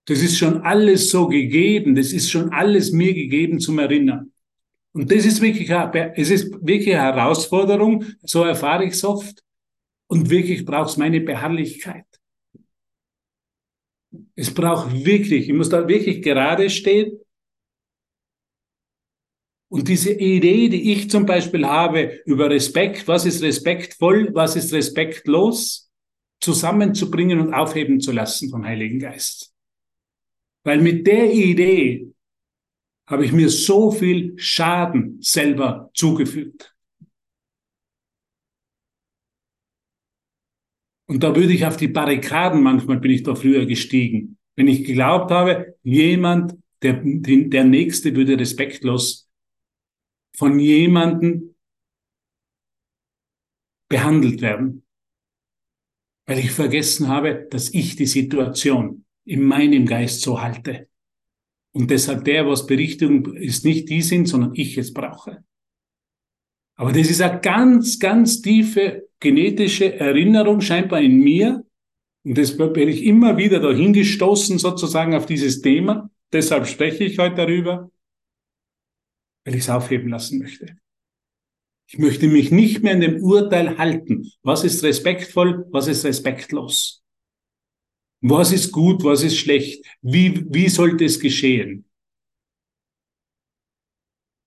[0.06, 1.96] Das ist schon alles so gegeben.
[1.96, 4.32] Das ist schon alles mir gegeben zum Erinnern.
[4.94, 8.06] Und das ist wirklich, es ist wirklich eine Herausforderung.
[8.22, 9.44] So erfahre ich es oft.
[10.08, 12.09] Und wirklich braucht es meine Beharrlichkeit.
[14.36, 17.20] Es braucht wirklich, ich muss da wirklich gerade stehen.
[19.72, 24.74] Und diese Idee, die ich zum Beispiel habe über Respekt, was ist respektvoll, was ist
[24.74, 25.92] respektlos,
[26.40, 29.54] zusammenzubringen und aufheben zu lassen vom Heiligen Geist.
[30.64, 32.12] Weil mit der Idee
[33.08, 36.76] habe ich mir so viel Schaden selber zugefügt.
[41.10, 44.86] Und da würde ich auf die Barrikaden, manchmal bin ich da früher gestiegen, wenn ich
[44.86, 49.28] geglaubt habe, jemand, der, der Nächste würde respektlos
[50.38, 51.56] von jemandem
[53.90, 54.86] behandelt werden,
[56.28, 60.90] weil ich vergessen habe, dass ich die Situation in meinem Geist so halte.
[61.72, 65.44] Und deshalb der, was Berichtigung ist, nicht die sind, sondern ich es brauche.
[66.76, 71.66] Aber das ist eine ganz, ganz tiefe genetische Erinnerung scheinbar in mir.
[72.24, 76.10] Und das werde ich immer wieder dahin gestoßen, sozusagen auf dieses Thema.
[76.32, 77.92] Deshalb spreche ich heute darüber,
[79.46, 80.78] weil ich es aufheben lassen möchte.
[81.92, 84.32] Ich möchte mich nicht mehr in dem Urteil halten.
[84.44, 87.04] Was ist respektvoll, was ist respektlos?
[88.22, 89.86] Was ist gut, was ist schlecht?
[90.02, 91.86] Wie, wie sollte es geschehen?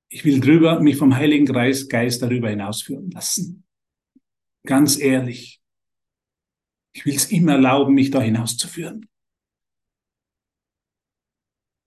[0.08, 3.61] Ich will drüber, mich vom Heiligen Geist darüber hinausführen lassen.
[4.66, 5.60] Ganz ehrlich.
[6.94, 9.08] Ich will es ihm erlauben, mich da hinauszuführen.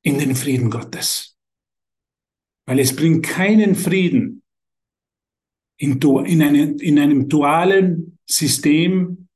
[0.04, 1.38] In den Frieden Gottes.
[2.68, 4.44] Weil es bringt keinen Frieden
[5.78, 9.28] in, in, eine, in einem dualen System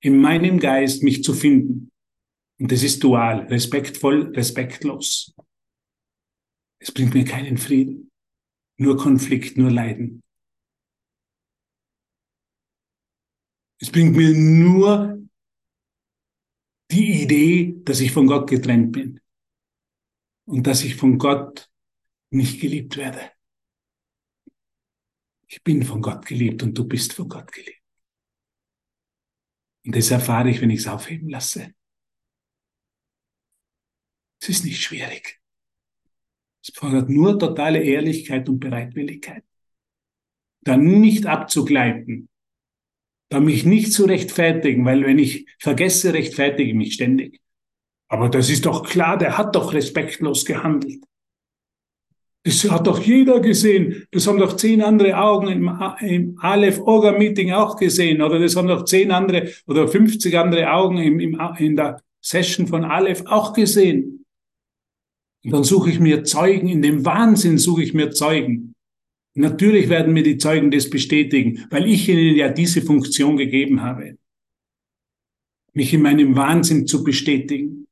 [0.00, 1.90] in meinem Geist mich zu finden.
[2.58, 5.34] Und das ist dual, respektvoll, respektlos.
[6.80, 8.10] Es bringt mir keinen Frieden,
[8.78, 10.22] nur Konflikt, nur Leiden.
[13.78, 15.22] Es bringt mir nur
[16.90, 19.20] die Idee, dass ich von Gott getrennt bin
[20.44, 21.68] und dass ich von Gott
[22.30, 23.32] nicht geliebt werde.
[25.48, 27.82] Ich bin von Gott geliebt und du bist von Gott geliebt.
[29.84, 31.72] Und das erfahre ich, wenn ich es aufheben lasse.
[34.40, 35.40] Es ist nicht schwierig.
[36.62, 39.44] Es fordert nur totale Ehrlichkeit und Bereitwilligkeit.
[40.62, 42.28] Dann nicht abzugleiten,
[43.28, 47.40] da mich nicht zu rechtfertigen, weil wenn ich vergesse, rechtfertige ich mich ständig.
[48.08, 51.02] Aber das ist doch klar, der hat doch respektlos gehandelt.
[52.44, 54.06] Das hat doch jeder gesehen.
[54.12, 58.22] Das haben doch zehn andere Augen im, im Aleph Orga Meeting auch gesehen.
[58.22, 62.68] Oder das haben doch zehn andere oder 50 andere Augen im, im, in der Session
[62.68, 64.24] von Aleph auch gesehen.
[65.44, 66.68] Und dann suche ich mir Zeugen.
[66.68, 68.75] In dem Wahnsinn suche ich mir Zeugen.
[69.38, 74.16] Natürlich werden mir die Zeugen das bestätigen, weil ich ihnen ja diese Funktion gegeben habe,
[75.74, 77.86] mich in meinem Wahnsinn zu bestätigen.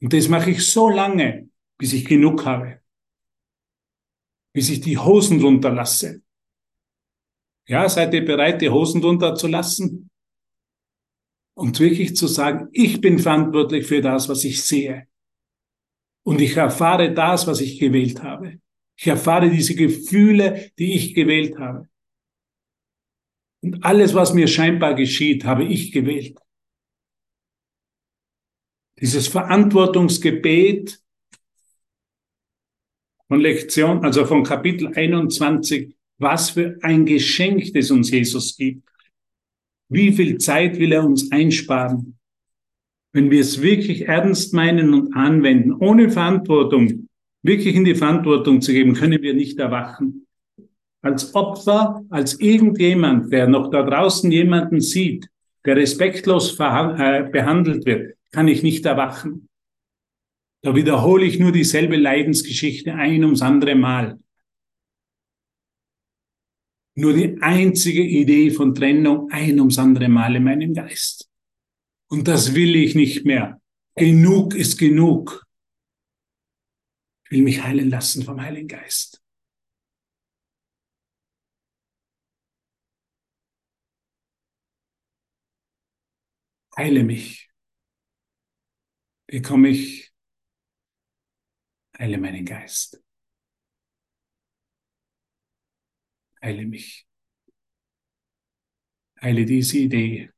[0.00, 2.80] Und das mache ich so lange, bis ich genug habe,
[4.54, 6.22] bis ich die Hosen runterlasse.
[7.68, 10.08] Ja, seid ihr bereit, die Hosen runterzulassen?
[11.58, 15.06] Und wirklich zu sagen, ich bin verantwortlich für das, was ich sehe.
[16.24, 18.60] Und ich erfahre das, was ich gewählt habe.
[18.96, 21.88] Ich erfahre diese Gefühle, die ich gewählt habe.
[23.62, 26.38] Und alles, was mir scheinbar geschieht, habe ich gewählt.
[29.00, 31.02] Dieses Verantwortungsgebet
[33.28, 38.88] von Lektion, also von Kapitel 21, was für ein Geschenk das uns Jesus gibt.
[39.88, 42.18] Wie viel Zeit will er uns einsparen?
[43.12, 47.05] Wenn wir es wirklich ernst meinen und anwenden, ohne Verantwortung,
[47.42, 50.26] wirklich in die Verantwortung zu geben, können wir nicht erwachen.
[51.02, 55.28] Als Opfer, als irgendjemand, der noch da draußen jemanden sieht,
[55.64, 59.48] der respektlos äh, behandelt wird, kann ich nicht erwachen.
[60.62, 64.18] Da wiederhole ich nur dieselbe Leidensgeschichte ein ums andere Mal.
[66.96, 71.28] Nur die einzige Idee von Trennung ein ums andere Mal in meinem Geist.
[72.08, 73.60] Und das will ich nicht mehr.
[73.94, 75.45] Genug ist genug.
[77.26, 79.20] Ich will mich heilen lassen vom Heiligen Geist.
[86.76, 87.50] Heile mich.
[89.26, 90.12] Bekomme ich,
[91.98, 93.02] heile meinen Geist.
[96.40, 97.08] Heile mich.
[99.20, 100.30] Heile diese Idee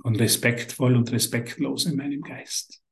[0.00, 2.83] von respektvoll und respektlos in meinem Geist.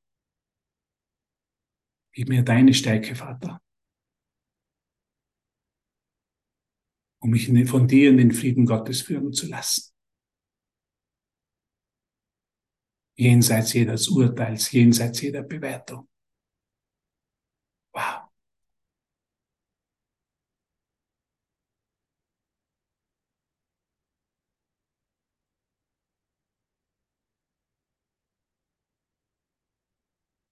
[2.13, 3.61] Gib mir deine Stärke, Vater,
[7.21, 9.93] um mich von dir in den Frieden Gottes führen zu lassen.
[13.17, 16.09] Jenseits jedes Urteils, jenseits jeder Bewertung.
[17.95, 18.29] Wow.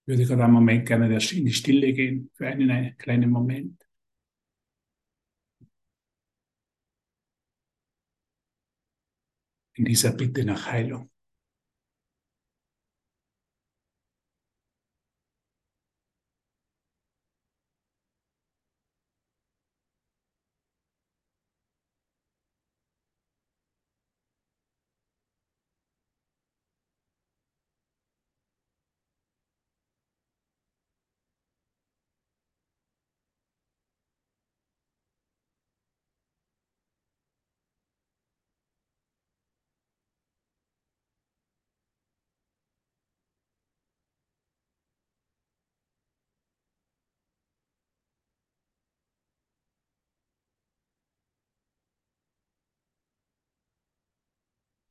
[0.11, 3.81] würde gerade einen Moment gerne in die Stille gehen, für einen, einen kleinen Moment.
[9.73, 11.09] In dieser Bitte nach Heilung.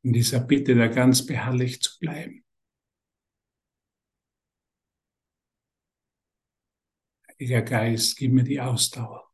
[0.03, 2.45] In dieser Bitte da ganz beharrlich zu bleiben.
[7.29, 9.31] Heiliger Geist, gib mir die Ausdauer.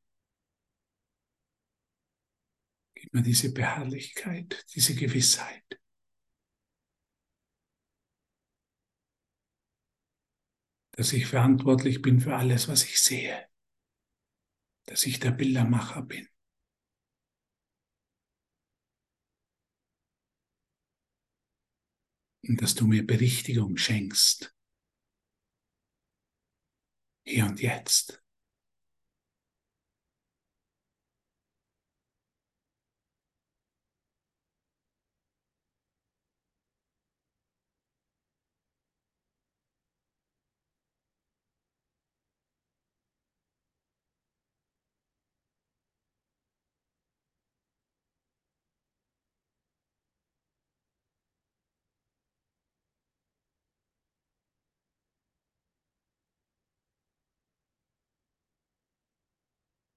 [2.94, 5.64] Gib mir diese Beharrlichkeit, diese Gewissheit.
[10.92, 13.48] Dass ich verantwortlich bin für alles, was ich sehe.
[14.86, 16.28] Dass ich der Bildermacher bin.
[22.54, 24.54] Dass du mir Berichtigung schenkst.
[27.24, 28.22] Hier und jetzt.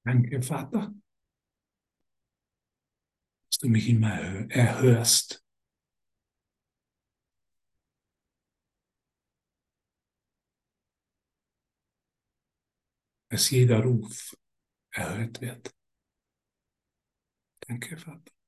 [0.05, 0.93] Danke, Vater,
[3.49, 4.09] dass du mich immer
[4.49, 5.43] erhörst.
[13.29, 14.35] Dass jeder Ruf
[14.91, 15.75] erhört wird.
[17.67, 18.38] Danke, Vater.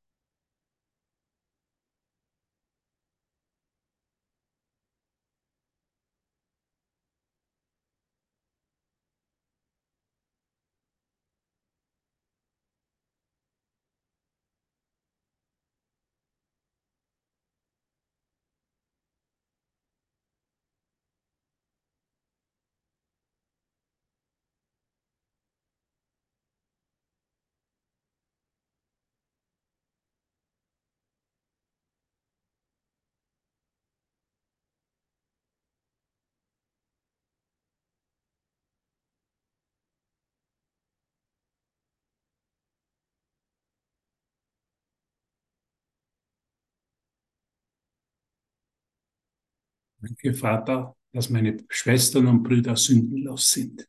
[50.01, 53.87] Danke, Vater, dass meine Schwestern und Brüder sündenlos sind.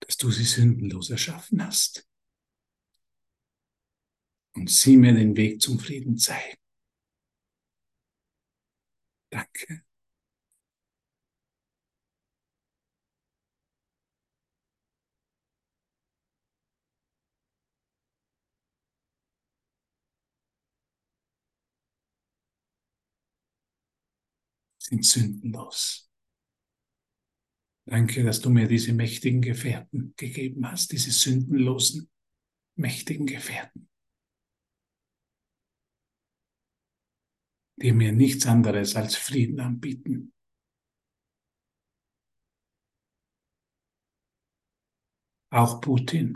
[0.00, 2.08] Dass du sie sündenlos erschaffen hast.
[4.54, 6.58] Und sie mir den Weg zum Frieden zeigen.
[9.30, 9.87] Danke.
[24.78, 26.10] Sind sündenlos.
[27.86, 32.10] Danke, dass du mir diese mächtigen Gefährten gegeben hast, diese sündenlosen,
[32.74, 33.88] mächtigen Gefährten,
[37.76, 40.34] die mir nichts anderes als Frieden anbieten.
[45.50, 46.34] Auch Putin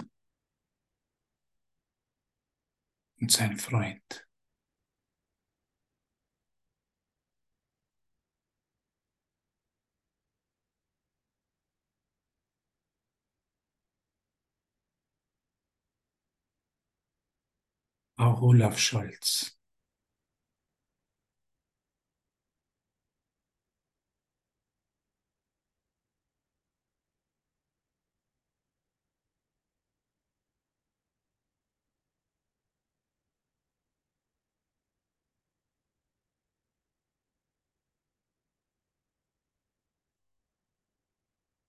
[3.21, 4.27] und sein Freund.
[18.23, 19.59] Auch Olaf Scholz.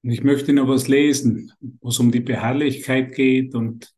[0.03, 3.93] Und ich möchte noch was lesen, wo es um die Beharrlichkeit geht und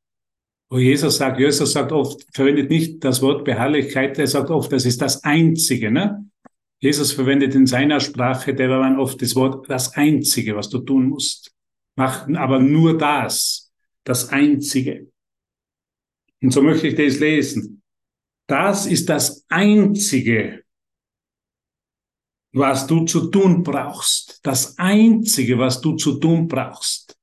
[0.70, 4.86] wo Jesus sagt, Jesus sagt oft, verwendet nicht das Wort Beharrlichkeit, er sagt oft, das
[4.86, 5.92] ist das Einzige.
[5.92, 6.30] Ne?
[6.80, 11.10] Jesus verwendet in seiner Sprache, der war oft das Wort das Einzige, was du tun
[11.10, 11.54] musst.
[11.96, 13.72] Mach aber nur das,
[14.04, 15.12] das Einzige.
[16.42, 17.82] Und so möchte ich das lesen.
[18.48, 20.64] Das ist das Einzige,
[22.54, 24.40] was du zu tun brauchst.
[24.44, 27.15] Das Einzige, was du zu tun brauchst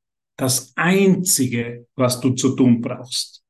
[0.42, 3.44] das Einzige, was du zu tun brauchst.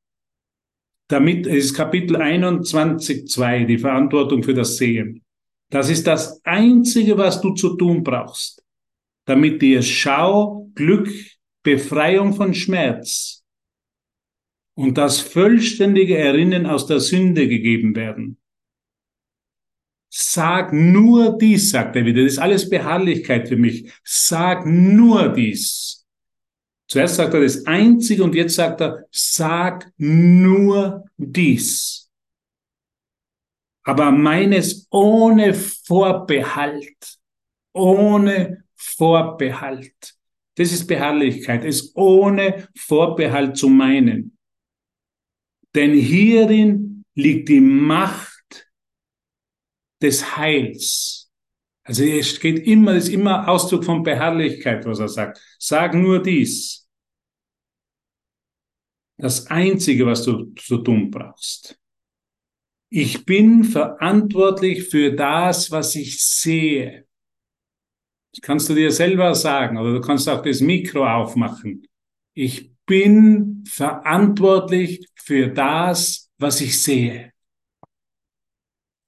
[1.08, 5.24] Damit ist Kapitel 21, 2, die Verantwortung für das Sehen.
[5.70, 8.62] Das ist das Einzige, was du zu tun brauchst,
[9.24, 11.08] damit dir Schau, Glück,
[11.62, 13.42] Befreiung von Schmerz
[14.74, 18.38] und das vollständige Erinnern aus der Sünde gegeben werden.
[20.10, 22.22] Sag nur dies, sagt er wieder.
[22.22, 23.90] Das ist alles Beharrlichkeit für mich.
[24.04, 26.01] Sag nur dies.
[26.92, 32.10] Zuerst sagt er das Einzige und jetzt sagt er, sag nur dies.
[33.82, 37.18] Aber meines ohne Vorbehalt.
[37.72, 40.18] Ohne Vorbehalt.
[40.56, 44.36] Das ist Beharrlichkeit, es ohne Vorbehalt zu meinen.
[45.74, 48.70] Denn hierin liegt die Macht
[50.02, 51.32] des Heils.
[51.84, 55.40] Also es geht immer, es ist immer Ausdruck von Beharrlichkeit, was er sagt.
[55.58, 56.81] Sag nur dies.
[59.22, 61.78] Das Einzige, was du zu tun brauchst.
[62.88, 67.06] Ich bin verantwortlich für das, was ich sehe.
[68.34, 71.86] Das kannst du dir selber sagen oder du kannst auch das Mikro aufmachen.
[72.34, 77.32] Ich bin verantwortlich für das, was ich sehe.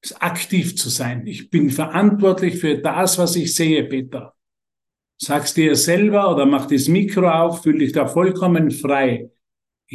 [0.01, 1.27] Es aktiv zu sein.
[1.27, 4.33] Ich bin verantwortlich für das, was ich sehe, Peter.
[5.17, 9.33] Sag's dir selber oder mach das Mikro auf, fühl dich da vollkommen frei.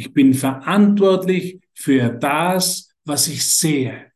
[0.00, 4.10] Ich bin verantwortlich für das, was ich sehe.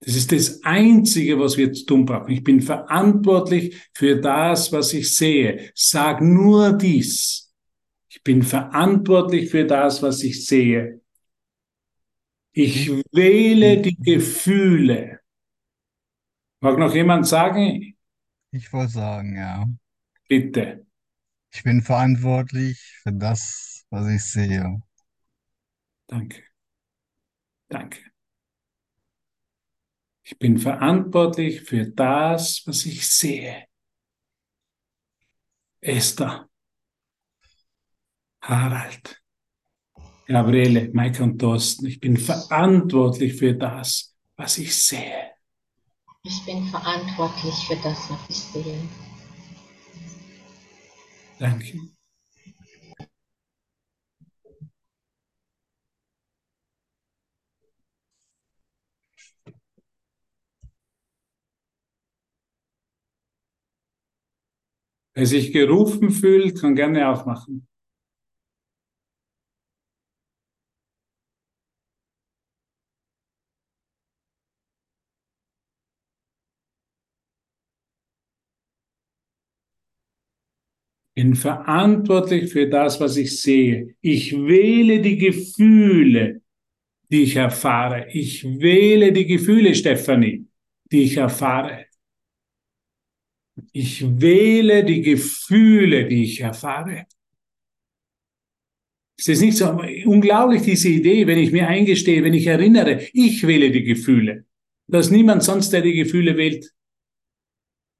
[0.00, 2.30] Das ist das Einzige, was wir zu tun brauchen.
[2.30, 5.70] Ich bin verantwortlich für das, was ich sehe.
[5.74, 7.54] Sag nur dies.
[8.10, 11.00] Ich bin verantwortlich für das, was ich sehe.
[12.52, 15.20] Ich wähle die Gefühle.
[16.60, 17.96] Mag noch jemand sagen?
[18.50, 19.66] Ich wollte sagen, ja.
[20.28, 20.84] Bitte.
[21.54, 24.82] Ich bin verantwortlich für das, was ich sehe.
[26.06, 26.42] Danke.
[27.68, 28.00] Danke.
[30.22, 33.66] Ich bin verantwortlich für das, was ich sehe.
[35.80, 36.48] Esther,
[38.40, 39.20] Harald,
[40.26, 45.32] Gabriele, Maike und Thorsten, ich bin verantwortlich für das, was ich sehe.
[46.22, 48.88] Ich bin verantwortlich für das, was ich sehe.
[51.42, 51.76] Danke.
[65.14, 67.66] Wer sich gerufen fühlt, kann gerne aufmachen.
[81.14, 83.94] Bin verantwortlich für das, was ich sehe.
[84.00, 86.40] Ich wähle die Gefühle,
[87.10, 88.06] die ich erfahre.
[88.10, 90.46] Ich wähle die Gefühle, Stefanie,
[90.90, 91.84] die ich erfahre.
[93.72, 97.06] Ich wähle die Gefühle, die ich erfahre.
[99.18, 103.46] Ist das nicht so unglaublich, diese Idee, wenn ich mir eingestehe, wenn ich erinnere, ich
[103.46, 104.46] wähle die Gefühle,
[104.88, 106.72] dass niemand sonst, der die Gefühle wählt.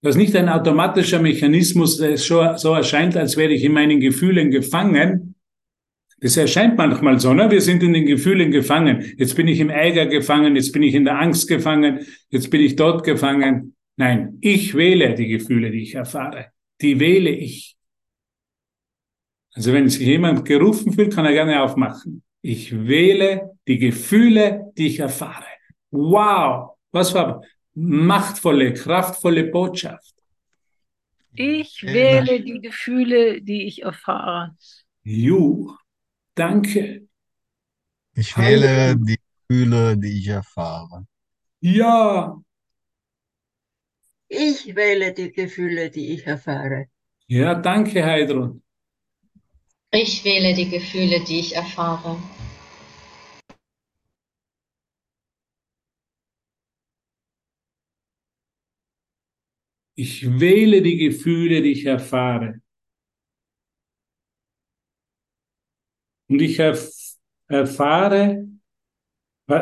[0.03, 5.37] Dass nicht ein automatischer Mechanismus, der so erscheint, als wäre ich in meinen Gefühlen gefangen.
[6.21, 7.51] Das erscheint manchmal so, ne?
[7.51, 9.13] Wir sind in den Gefühlen gefangen.
[9.17, 12.61] Jetzt bin ich im Ärger gefangen, jetzt bin ich in der Angst gefangen, jetzt bin
[12.61, 13.77] ich dort gefangen.
[13.97, 16.47] Nein, ich wähle die Gefühle, die ich erfahre.
[16.81, 17.77] Die wähle ich.
[19.55, 22.23] Also wenn sich jemand gerufen fühlt, kann er gerne aufmachen.
[22.41, 25.45] Ich wähle die Gefühle, die ich erfahre.
[25.91, 27.43] Wow, was war
[27.75, 30.15] machtvolle, kraftvolle Botschaft.
[31.35, 34.55] Ich wähle die Gefühle, die ich erfahre.
[35.03, 35.75] Ju,
[36.35, 37.09] danke.
[38.15, 39.19] Ich wähle die
[39.49, 41.07] Gefühle, die ich erfahre.
[41.61, 42.43] Ja.
[44.29, 46.87] Ich wähle die Gefühle, die ich erfahre.
[47.27, 48.63] Ja, danke, Heidrun.
[49.91, 52.19] Ich wähle die Gefühle, die ich erfahre.
[59.95, 62.61] Ich wähle die Gefühle, die ich erfahre.
[66.29, 66.91] Und ich erf
[67.49, 68.49] erfahre,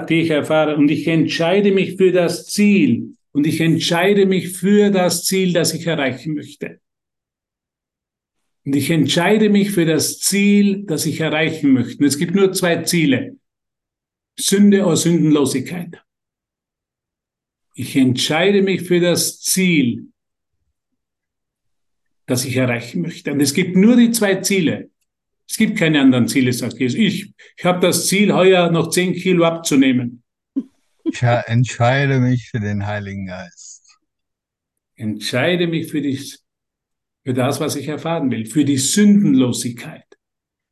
[0.09, 3.17] die ich erfahre, und ich entscheide mich für das Ziel.
[3.33, 6.81] Und ich entscheide mich für das Ziel, das ich erreichen möchte.
[8.65, 11.99] Und ich entscheide mich für das Ziel, das ich erreichen möchte.
[11.99, 13.37] Und es gibt nur zwei Ziele.
[14.39, 16.03] Sünde oder Sündenlosigkeit.
[17.75, 20.13] Ich entscheide mich für das Ziel,
[22.31, 23.33] das ich erreichen möchte.
[23.33, 24.91] Und es gibt nur die zwei Ziele.
[25.49, 26.99] Es gibt keine anderen Ziele, sagt Jesus.
[26.99, 30.23] Ich, ich habe das Ziel, heuer noch zehn Kilo abzunehmen.
[31.03, 33.99] Ich entscheide mich für den Heiligen Geist.
[34.95, 36.21] Entscheide mich für, die,
[37.25, 40.05] für das, was ich erfahren will, für die Sündenlosigkeit.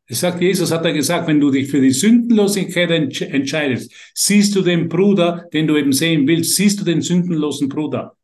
[0.06, 2.90] Es sagt Jesus, hat er gesagt, wenn du dich für die Sündenlosigkeit
[3.20, 8.17] entscheidest, siehst du den Bruder, den du eben sehen willst, siehst du den sündenlosen Bruder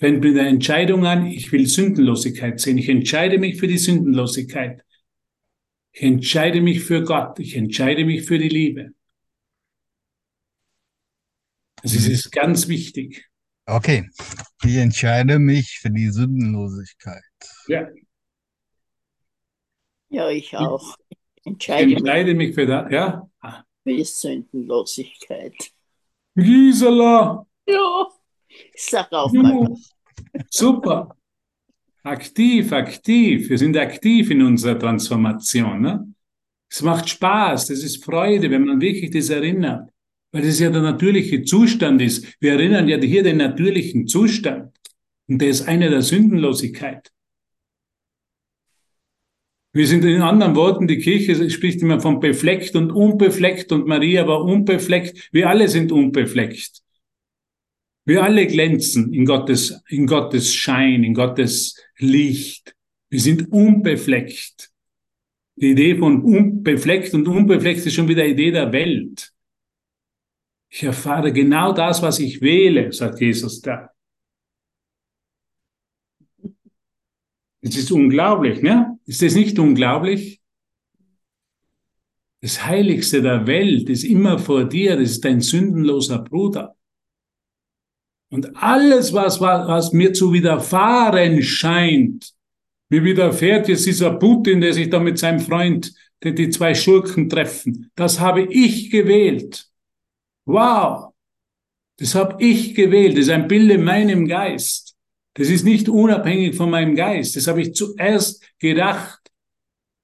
[0.00, 2.78] fängt mit der Entscheidung an, ich will Sündenlosigkeit sehen.
[2.78, 4.82] Ich entscheide mich für die Sündenlosigkeit.
[5.92, 7.38] Ich entscheide mich für Gott.
[7.38, 8.92] Ich entscheide mich für die Liebe.
[11.82, 13.28] Das ist, ist ganz wichtig.
[13.66, 14.08] Okay,
[14.64, 17.22] ich entscheide mich für die Sündenlosigkeit.
[17.68, 17.86] Ja.
[20.08, 20.96] Ja, ich auch.
[21.08, 23.30] Ich entscheide, ich entscheide mich, mich für das, ja.
[23.82, 25.54] Für die Sündenlosigkeit.
[26.34, 27.46] Gisela!
[27.66, 28.19] Ja.
[28.74, 29.74] Ich sag auch mal.
[30.50, 31.16] Super.
[32.02, 33.50] Aktiv, aktiv.
[33.50, 35.82] Wir sind aktiv in unserer Transformation.
[35.82, 36.14] Ne?
[36.70, 39.90] Es macht Spaß, das ist Freude, wenn man wirklich das erinnert.
[40.32, 42.36] Weil das ja der natürliche Zustand ist.
[42.40, 44.72] Wir erinnern ja hier den natürlichen Zustand.
[45.28, 47.10] Und der ist einer der Sündenlosigkeit.
[49.72, 54.26] Wir sind in anderen Worten, die Kirche spricht immer von befleckt und unbefleckt und Maria
[54.26, 55.28] war unbefleckt.
[55.32, 56.82] Wir alle sind unbefleckt.
[58.10, 62.74] Wir alle glänzen in Gottes, in Gottes Schein, in Gottes Licht.
[63.08, 64.72] Wir sind unbefleckt.
[65.54, 69.32] Die Idee von unbefleckt und unbefleckt ist schon wieder die Idee der Welt.
[70.70, 73.92] Ich erfahre genau das, was ich wähle, sagt Jesus da.
[77.60, 78.98] Es ist unglaublich, ne?
[79.06, 80.40] Ist es nicht unglaublich?
[82.40, 86.74] Das Heiligste der Welt ist immer vor dir, das ist dein sündenloser Bruder.
[88.30, 92.32] Und alles, was, was, was mir zu widerfahren scheint,
[92.88, 97.28] mir widerfährt jetzt dieser Putin, der sich da mit seinem Freund, die, die zwei Schurken
[97.28, 97.90] treffen.
[97.94, 99.66] Das habe ich gewählt.
[100.44, 101.12] Wow.
[101.98, 103.16] Das habe ich gewählt.
[103.16, 104.96] Das ist ein Bild in meinem Geist.
[105.34, 107.36] Das ist nicht unabhängig von meinem Geist.
[107.36, 109.29] Das habe ich zuerst gedacht.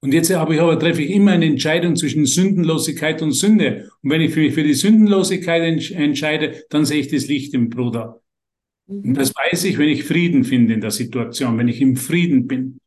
[0.06, 3.90] Und jetzt habe ich aber, treffe ich immer eine Entscheidung zwischen Sündenlosigkeit und Sünde.
[4.04, 8.22] Und wenn ich mich für die Sündenlosigkeit entscheide, dann sehe ich das Licht im Bruder.
[8.86, 12.46] Und das weiß ich, wenn ich Frieden finde in der Situation, wenn ich im Frieden
[12.46, 12.78] bin.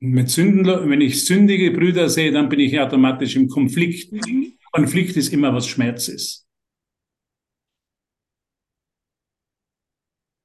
[0.00, 4.10] Und mit Sündenlo wenn ich sündige Brüder sehe, dann bin ich automatisch im Konflikt.
[4.10, 4.54] Mhm.
[4.72, 6.46] Konflikt ist immer was Schmerz ist.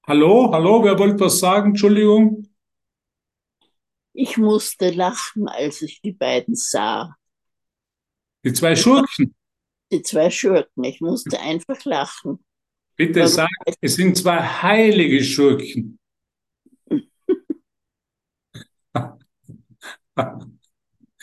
[0.06, 1.70] Hallo, hallo, wer wollte was sagen?
[1.70, 2.45] Entschuldigung.
[4.18, 7.18] Ich musste lachen, als ich die beiden sah.
[8.46, 9.36] Die zwei Schurken.
[9.92, 10.86] Die zwei Schurken.
[10.86, 12.40] Ich musste einfach lachen.
[12.96, 13.50] Bitte Weil sag,
[13.82, 16.00] es sind zwei heilige Schurken.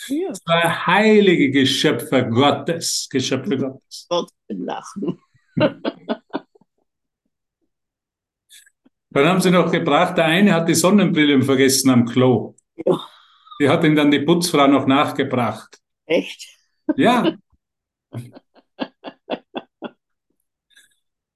[0.09, 4.07] Ja, Zwei heilige Geschöpfe Gottes, Geschöpfe Gottes.
[4.11, 5.20] Gott lachen.
[5.57, 5.95] Dann
[9.14, 12.57] haben sie noch gebracht, der eine hat die Sonnenbrillen vergessen am Klo.
[12.76, 13.00] Ja.
[13.60, 15.78] Die hat ihm dann die Putzfrau noch nachgebracht.
[16.06, 16.48] Echt?
[16.96, 17.36] Ja.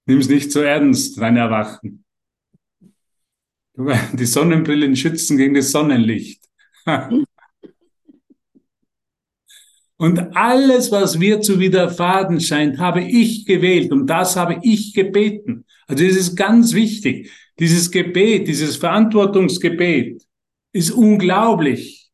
[0.05, 2.03] Nimm's nicht so ernst, rein erwachen.
[3.75, 6.43] Die Sonnenbrillen schützen gegen das Sonnenlicht.
[9.97, 15.65] Und alles, was mir zu widerfahren scheint, habe ich gewählt und das habe ich gebeten.
[15.87, 17.31] Also es ist ganz wichtig.
[17.57, 20.26] Dieses Gebet, dieses Verantwortungsgebet
[20.73, 22.09] ist unglaublich.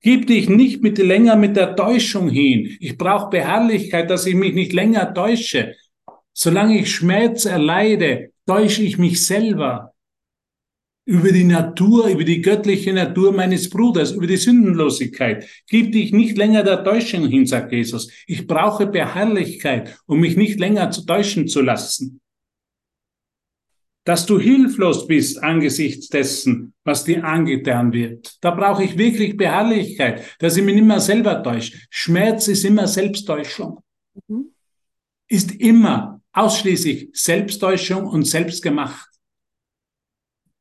[0.00, 2.76] Gib dich nicht mit länger mit der Täuschung hin.
[2.80, 5.76] Ich brauche Beharrlichkeit, dass ich mich nicht länger täusche.
[6.32, 9.92] Solange ich Schmerz erleide, täusche ich mich selber
[11.04, 15.46] über die Natur, über die göttliche Natur meines Bruders, über die Sündenlosigkeit.
[15.68, 18.10] Gib dich nicht länger der Täuschung hin, sagt Jesus.
[18.26, 22.21] Ich brauche Beharrlichkeit, um mich nicht länger zu täuschen zu lassen.
[24.04, 28.36] Dass du hilflos bist angesichts dessen, was dir angetan wird.
[28.40, 31.78] Da brauche ich wirklich Beharrlichkeit, dass ich mich nicht mehr selber täusche.
[31.88, 33.80] Schmerz ist immer Selbsttäuschung.
[34.26, 34.46] Mhm.
[35.28, 39.08] Ist immer ausschließlich Selbsttäuschung und selbstgemacht.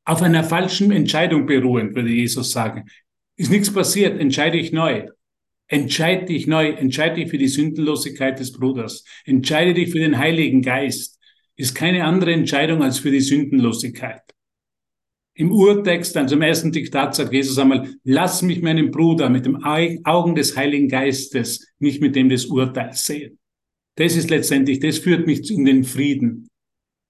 [0.05, 2.85] Auf einer falschen Entscheidung beruhend, würde Jesus sagen.
[3.37, 5.07] Ist nichts passiert, entscheide ich neu.
[5.67, 9.05] Entscheide dich neu, entscheide dich für die Sündenlosigkeit des Bruders.
[9.25, 11.17] Entscheide dich für den Heiligen Geist.
[11.61, 14.23] Ist keine andere Entscheidung als für die Sündenlosigkeit.
[15.35, 19.63] Im Urtext, also im ersten Diktat, sagt Jesus einmal, lass mich meinen Bruder mit dem
[19.63, 23.37] Augen des Heiligen Geistes, nicht mit dem des Urteils sehen.
[23.93, 26.47] Das ist letztendlich, das führt mich in den Frieden.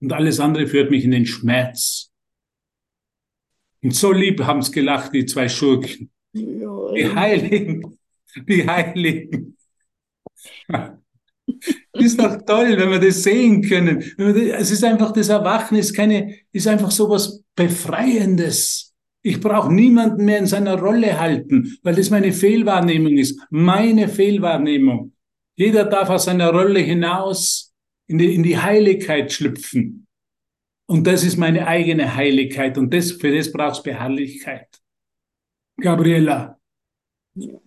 [0.01, 2.11] Und alles andere führt mich in den Schmerz.
[3.81, 6.11] Und so lieb haben's gelacht, die zwei Schurken.
[6.33, 7.97] Die Heiligen,
[8.35, 9.55] die Heiligen.
[11.93, 13.99] Ist doch toll, wenn wir das sehen können.
[14.17, 18.93] Das- Es ist einfach das Erwachen, ist keine, ist einfach so was Befreiendes.
[19.23, 23.39] Ich brauche niemanden mehr in seiner Rolle halten, weil das meine Fehlwahrnehmung ist.
[23.49, 25.13] Meine Fehlwahrnehmung.
[25.55, 27.73] Jeder darf aus seiner Rolle hinaus
[28.07, 30.07] in die, in die Heiligkeit schlüpfen.
[30.87, 32.77] Und das ist meine eigene Heiligkeit.
[32.77, 34.67] Und das, für das brauchst Beharrlichkeit.
[35.79, 36.57] Gabriela.
[37.35, 37.59] Ja,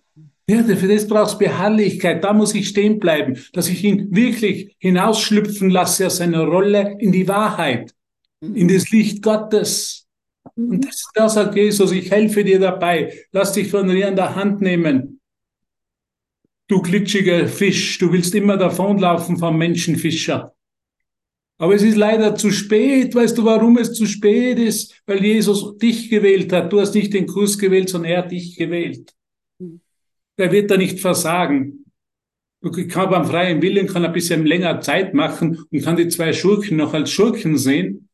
[0.47, 2.23] für das brauchst Beharrlichkeit.
[2.23, 7.11] Da muss ich stehen bleiben, dass ich ihn wirklich hinausschlüpfen lasse aus seiner Rolle in
[7.11, 7.93] die Wahrheit,
[8.41, 10.07] in das Licht Gottes.
[10.55, 13.11] Und das, da sagt Jesus, ich helfe dir dabei.
[13.31, 15.19] Lass dich von mir an der Hand nehmen.
[16.67, 20.55] Du glitschiger Fisch, du willst immer davonlaufen vom Menschenfischer.
[21.57, 23.15] Aber es ist leider zu spät.
[23.15, 25.01] Weißt du, warum es zu spät ist?
[25.05, 26.71] Weil Jesus dich gewählt hat.
[26.71, 29.13] Du hast nicht den Kurs gewählt, sondern er hat dich gewählt.
[30.37, 31.85] Der wird da nicht versagen.
[32.61, 36.33] Du kann beim freien Willen kann ein bisschen länger Zeit machen und kann die zwei
[36.33, 38.09] Schurken noch als Schurken sehen.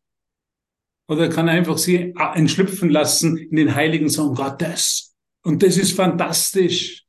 [1.07, 5.13] Oder kann einfach sie entschlüpfen lassen in den heiligen Sohn Gottes.
[5.43, 7.05] Und das ist fantastisch.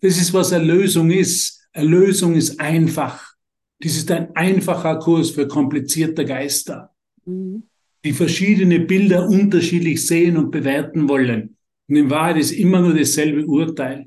[0.00, 1.66] Das ist, was Erlösung ist.
[1.72, 3.34] Erlösung ist einfach.
[3.82, 6.90] Dies ist ein einfacher Kurs für komplizierte Geister,
[7.26, 7.64] Mhm.
[8.04, 11.56] die verschiedene Bilder unterschiedlich sehen und bewerten wollen.
[11.88, 14.06] Und in Wahrheit ist immer nur dasselbe Urteil.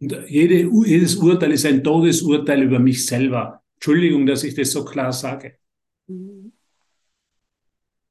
[0.00, 3.62] Und jede, jedes Urteil ist ein Todesurteil über mich selber.
[3.74, 5.56] Entschuldigung, dass ich das so klar sage.
[6.06, 6.52] Mhm.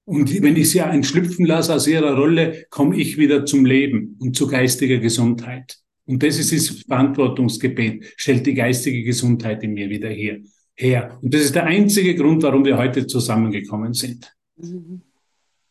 [0.06, 4.36] Und wenn ich sie entschlüpfen lasse aus ihrer Rolle, komme ich wieder zum Leben und
[4.36, 5.78] zu geistiger Gesundheit.
[6.06, 8.14] Und das ist das Verantwortungsgebet.
[8.18, 10.42] Stellt die geistige Gesundheit in mir wieder hier,
[10.74, 11.20] her.
[11.22, 14.36] Und das ist der einzige Grund, warum wir heute zusammengekommen sind.
[14.58, 15.02] Mhm.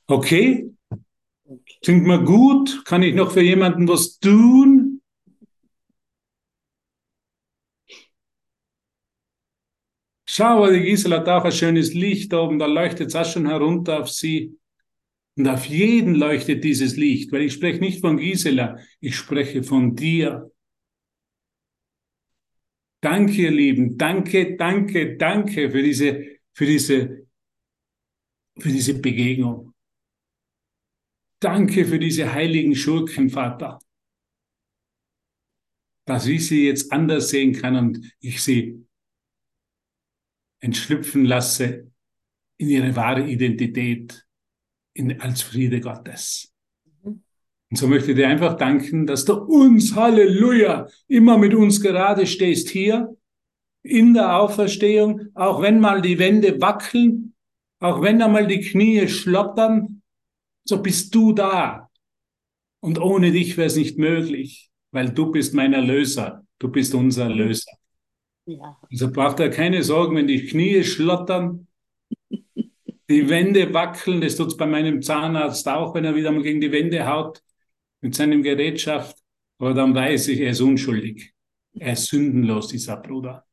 [0.07, 0.71] Okay?
[1.45, 1.75] Okay.
[1.83, 2.85] Klingt mir gut?
[2.85, 4.88] Kann ich noch für jemanden was tun?
[10.39, 13.49] Schau, die Gisela hat auch ein schönes Licht da oben, da leuchtet es auch schon
[13.49, 14.57] herunter auf sie.
[15.35, 19.97] Und auf jeden leuchtet dieses Licht, weil ich spreche nicht von Gisela, ich spreche von
[19.97, 20.49] dir.
[23.01, 27.27] Danke, ihr Lieben, danke, danke, danke für diese, für diese,
[28.61, 29.75] für diese Begegnung.
[31.41, 33.81] Danke für diese heiligen Schurken, Vater.
[36.05, 38.88] Dass ich sie jetzt anders sehen kann und ich sie
[40.61, 41.91] entschlüpfen lasse
[42.57, 44.27] in ihre wahre Identität
[44.95, 46.53] in, als Friede Gottes.
[47.71, 52.27] Und so möchte ich dir einfach danken, dass du uns, Halleluja, immer mit uns gerade
[52.27, 53.15] stehst hier
[53.83, 57.35] in der Auferstehung, auch wenn mal die Wände wackeln,
[57.81, 60.03] auch wenn einmal die Knie schlottern,
[60.65, 61.91] so bist du da.
[62.81, 66.45] Und ohne dich wäre es nicht möglich, weil du bist mein Erlöser.
[66.59, 67.73] Du bist unser Erlöser.
[68.49, 68.79] Ja.
[68.91, 71.67] Also braucht er keine Sorgen, wenn die Knie schlottern,
[72.31, 74.23] die Wände wackeln.
[74.23, 77.43] Das tut es bei meinem Zahnarzt auch, wenn er wieder mal gegen die Wände haut
[78.01, 79.19] mit seinem Gerätschaft.
[79.59, 81.35] Aber dann weiß ich, er ist unschuldig.
[81.79, 83.45] Er ist sündenlos, dieser Bruder.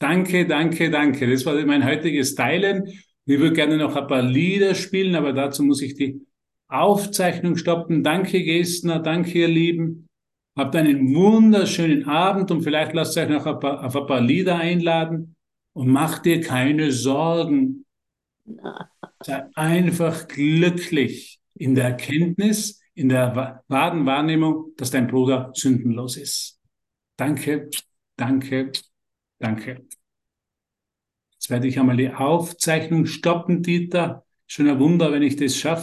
[0.00, 1.30] Danke, danke, danke.
[1.30, 2.88] Das war mein heutiges Teilen.
[3.24, 6.26] Ich würde gerne noch ein paar Lieder spielen, aber dazu muss ich die
[6.66, 8.02] Aufzeichnung stoppen.
[8.02, 8.98] Danke, Gestner.
[8.98, 10.08] Danke, ihr Lieben.
[10.54, 14.58] Habt einen wunderschönen Abend und vielleicht lasst euch noch ein paar, auf ein paar Lieder
[14.58, 15.34] einladen
[15.72, 17.86] und macht dir keine Sorgen.
[19.24, 26.60] Sei einfach glücklich in der Erkenntnis, in der wahren Wahrnehmung, dass dein Bruder sündenlos ist.
[27.16, 27.70] Danke,
[28.16, 28.72] danke,
[29.38, 29.86] danke.
[31.32, 34.24] Jetzt werde ich einmal die Aufzeichnung stoppen, Dieter.
[34.46, 35.80] Schon ein Wunder, wenn ich das schaffe.